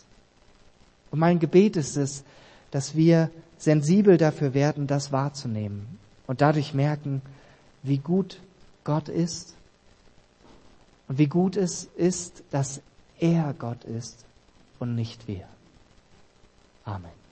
Und 1.11 1.19
mein 1.19 1.39
Gebet 1.39 1.77
ist 1.77 1.95
es, 1.95 2.23
dass 2.71 2.95
wir 2.95 3.31
sensibel 3.57 4.17
dafür 4.17 4.53
werden, 4.53 4.87
das 4.87 5.11
wahrzunehmen 5.11 5.99
und 6.27 6.41
dadurch 6.41 6.73
merken, 6.73 7.21
wie 7.83 7.97
gut 7.97 8.39
Gott 8.83 9.09
ist 9.09 9.55
und 11.07 11.17
wie 11.17 11.27
gut 11.27 11.57
es 11.57 11.85
ist, 11.95 12.43
dass 12.51 12.81
er 13.19 13.53
Gott 13.57 13.83
ist 13.83 14.25
und 14.79 14.95
nicht 14.95 15.27
wir. 15.27 15.47
Amen. 16.85 17.26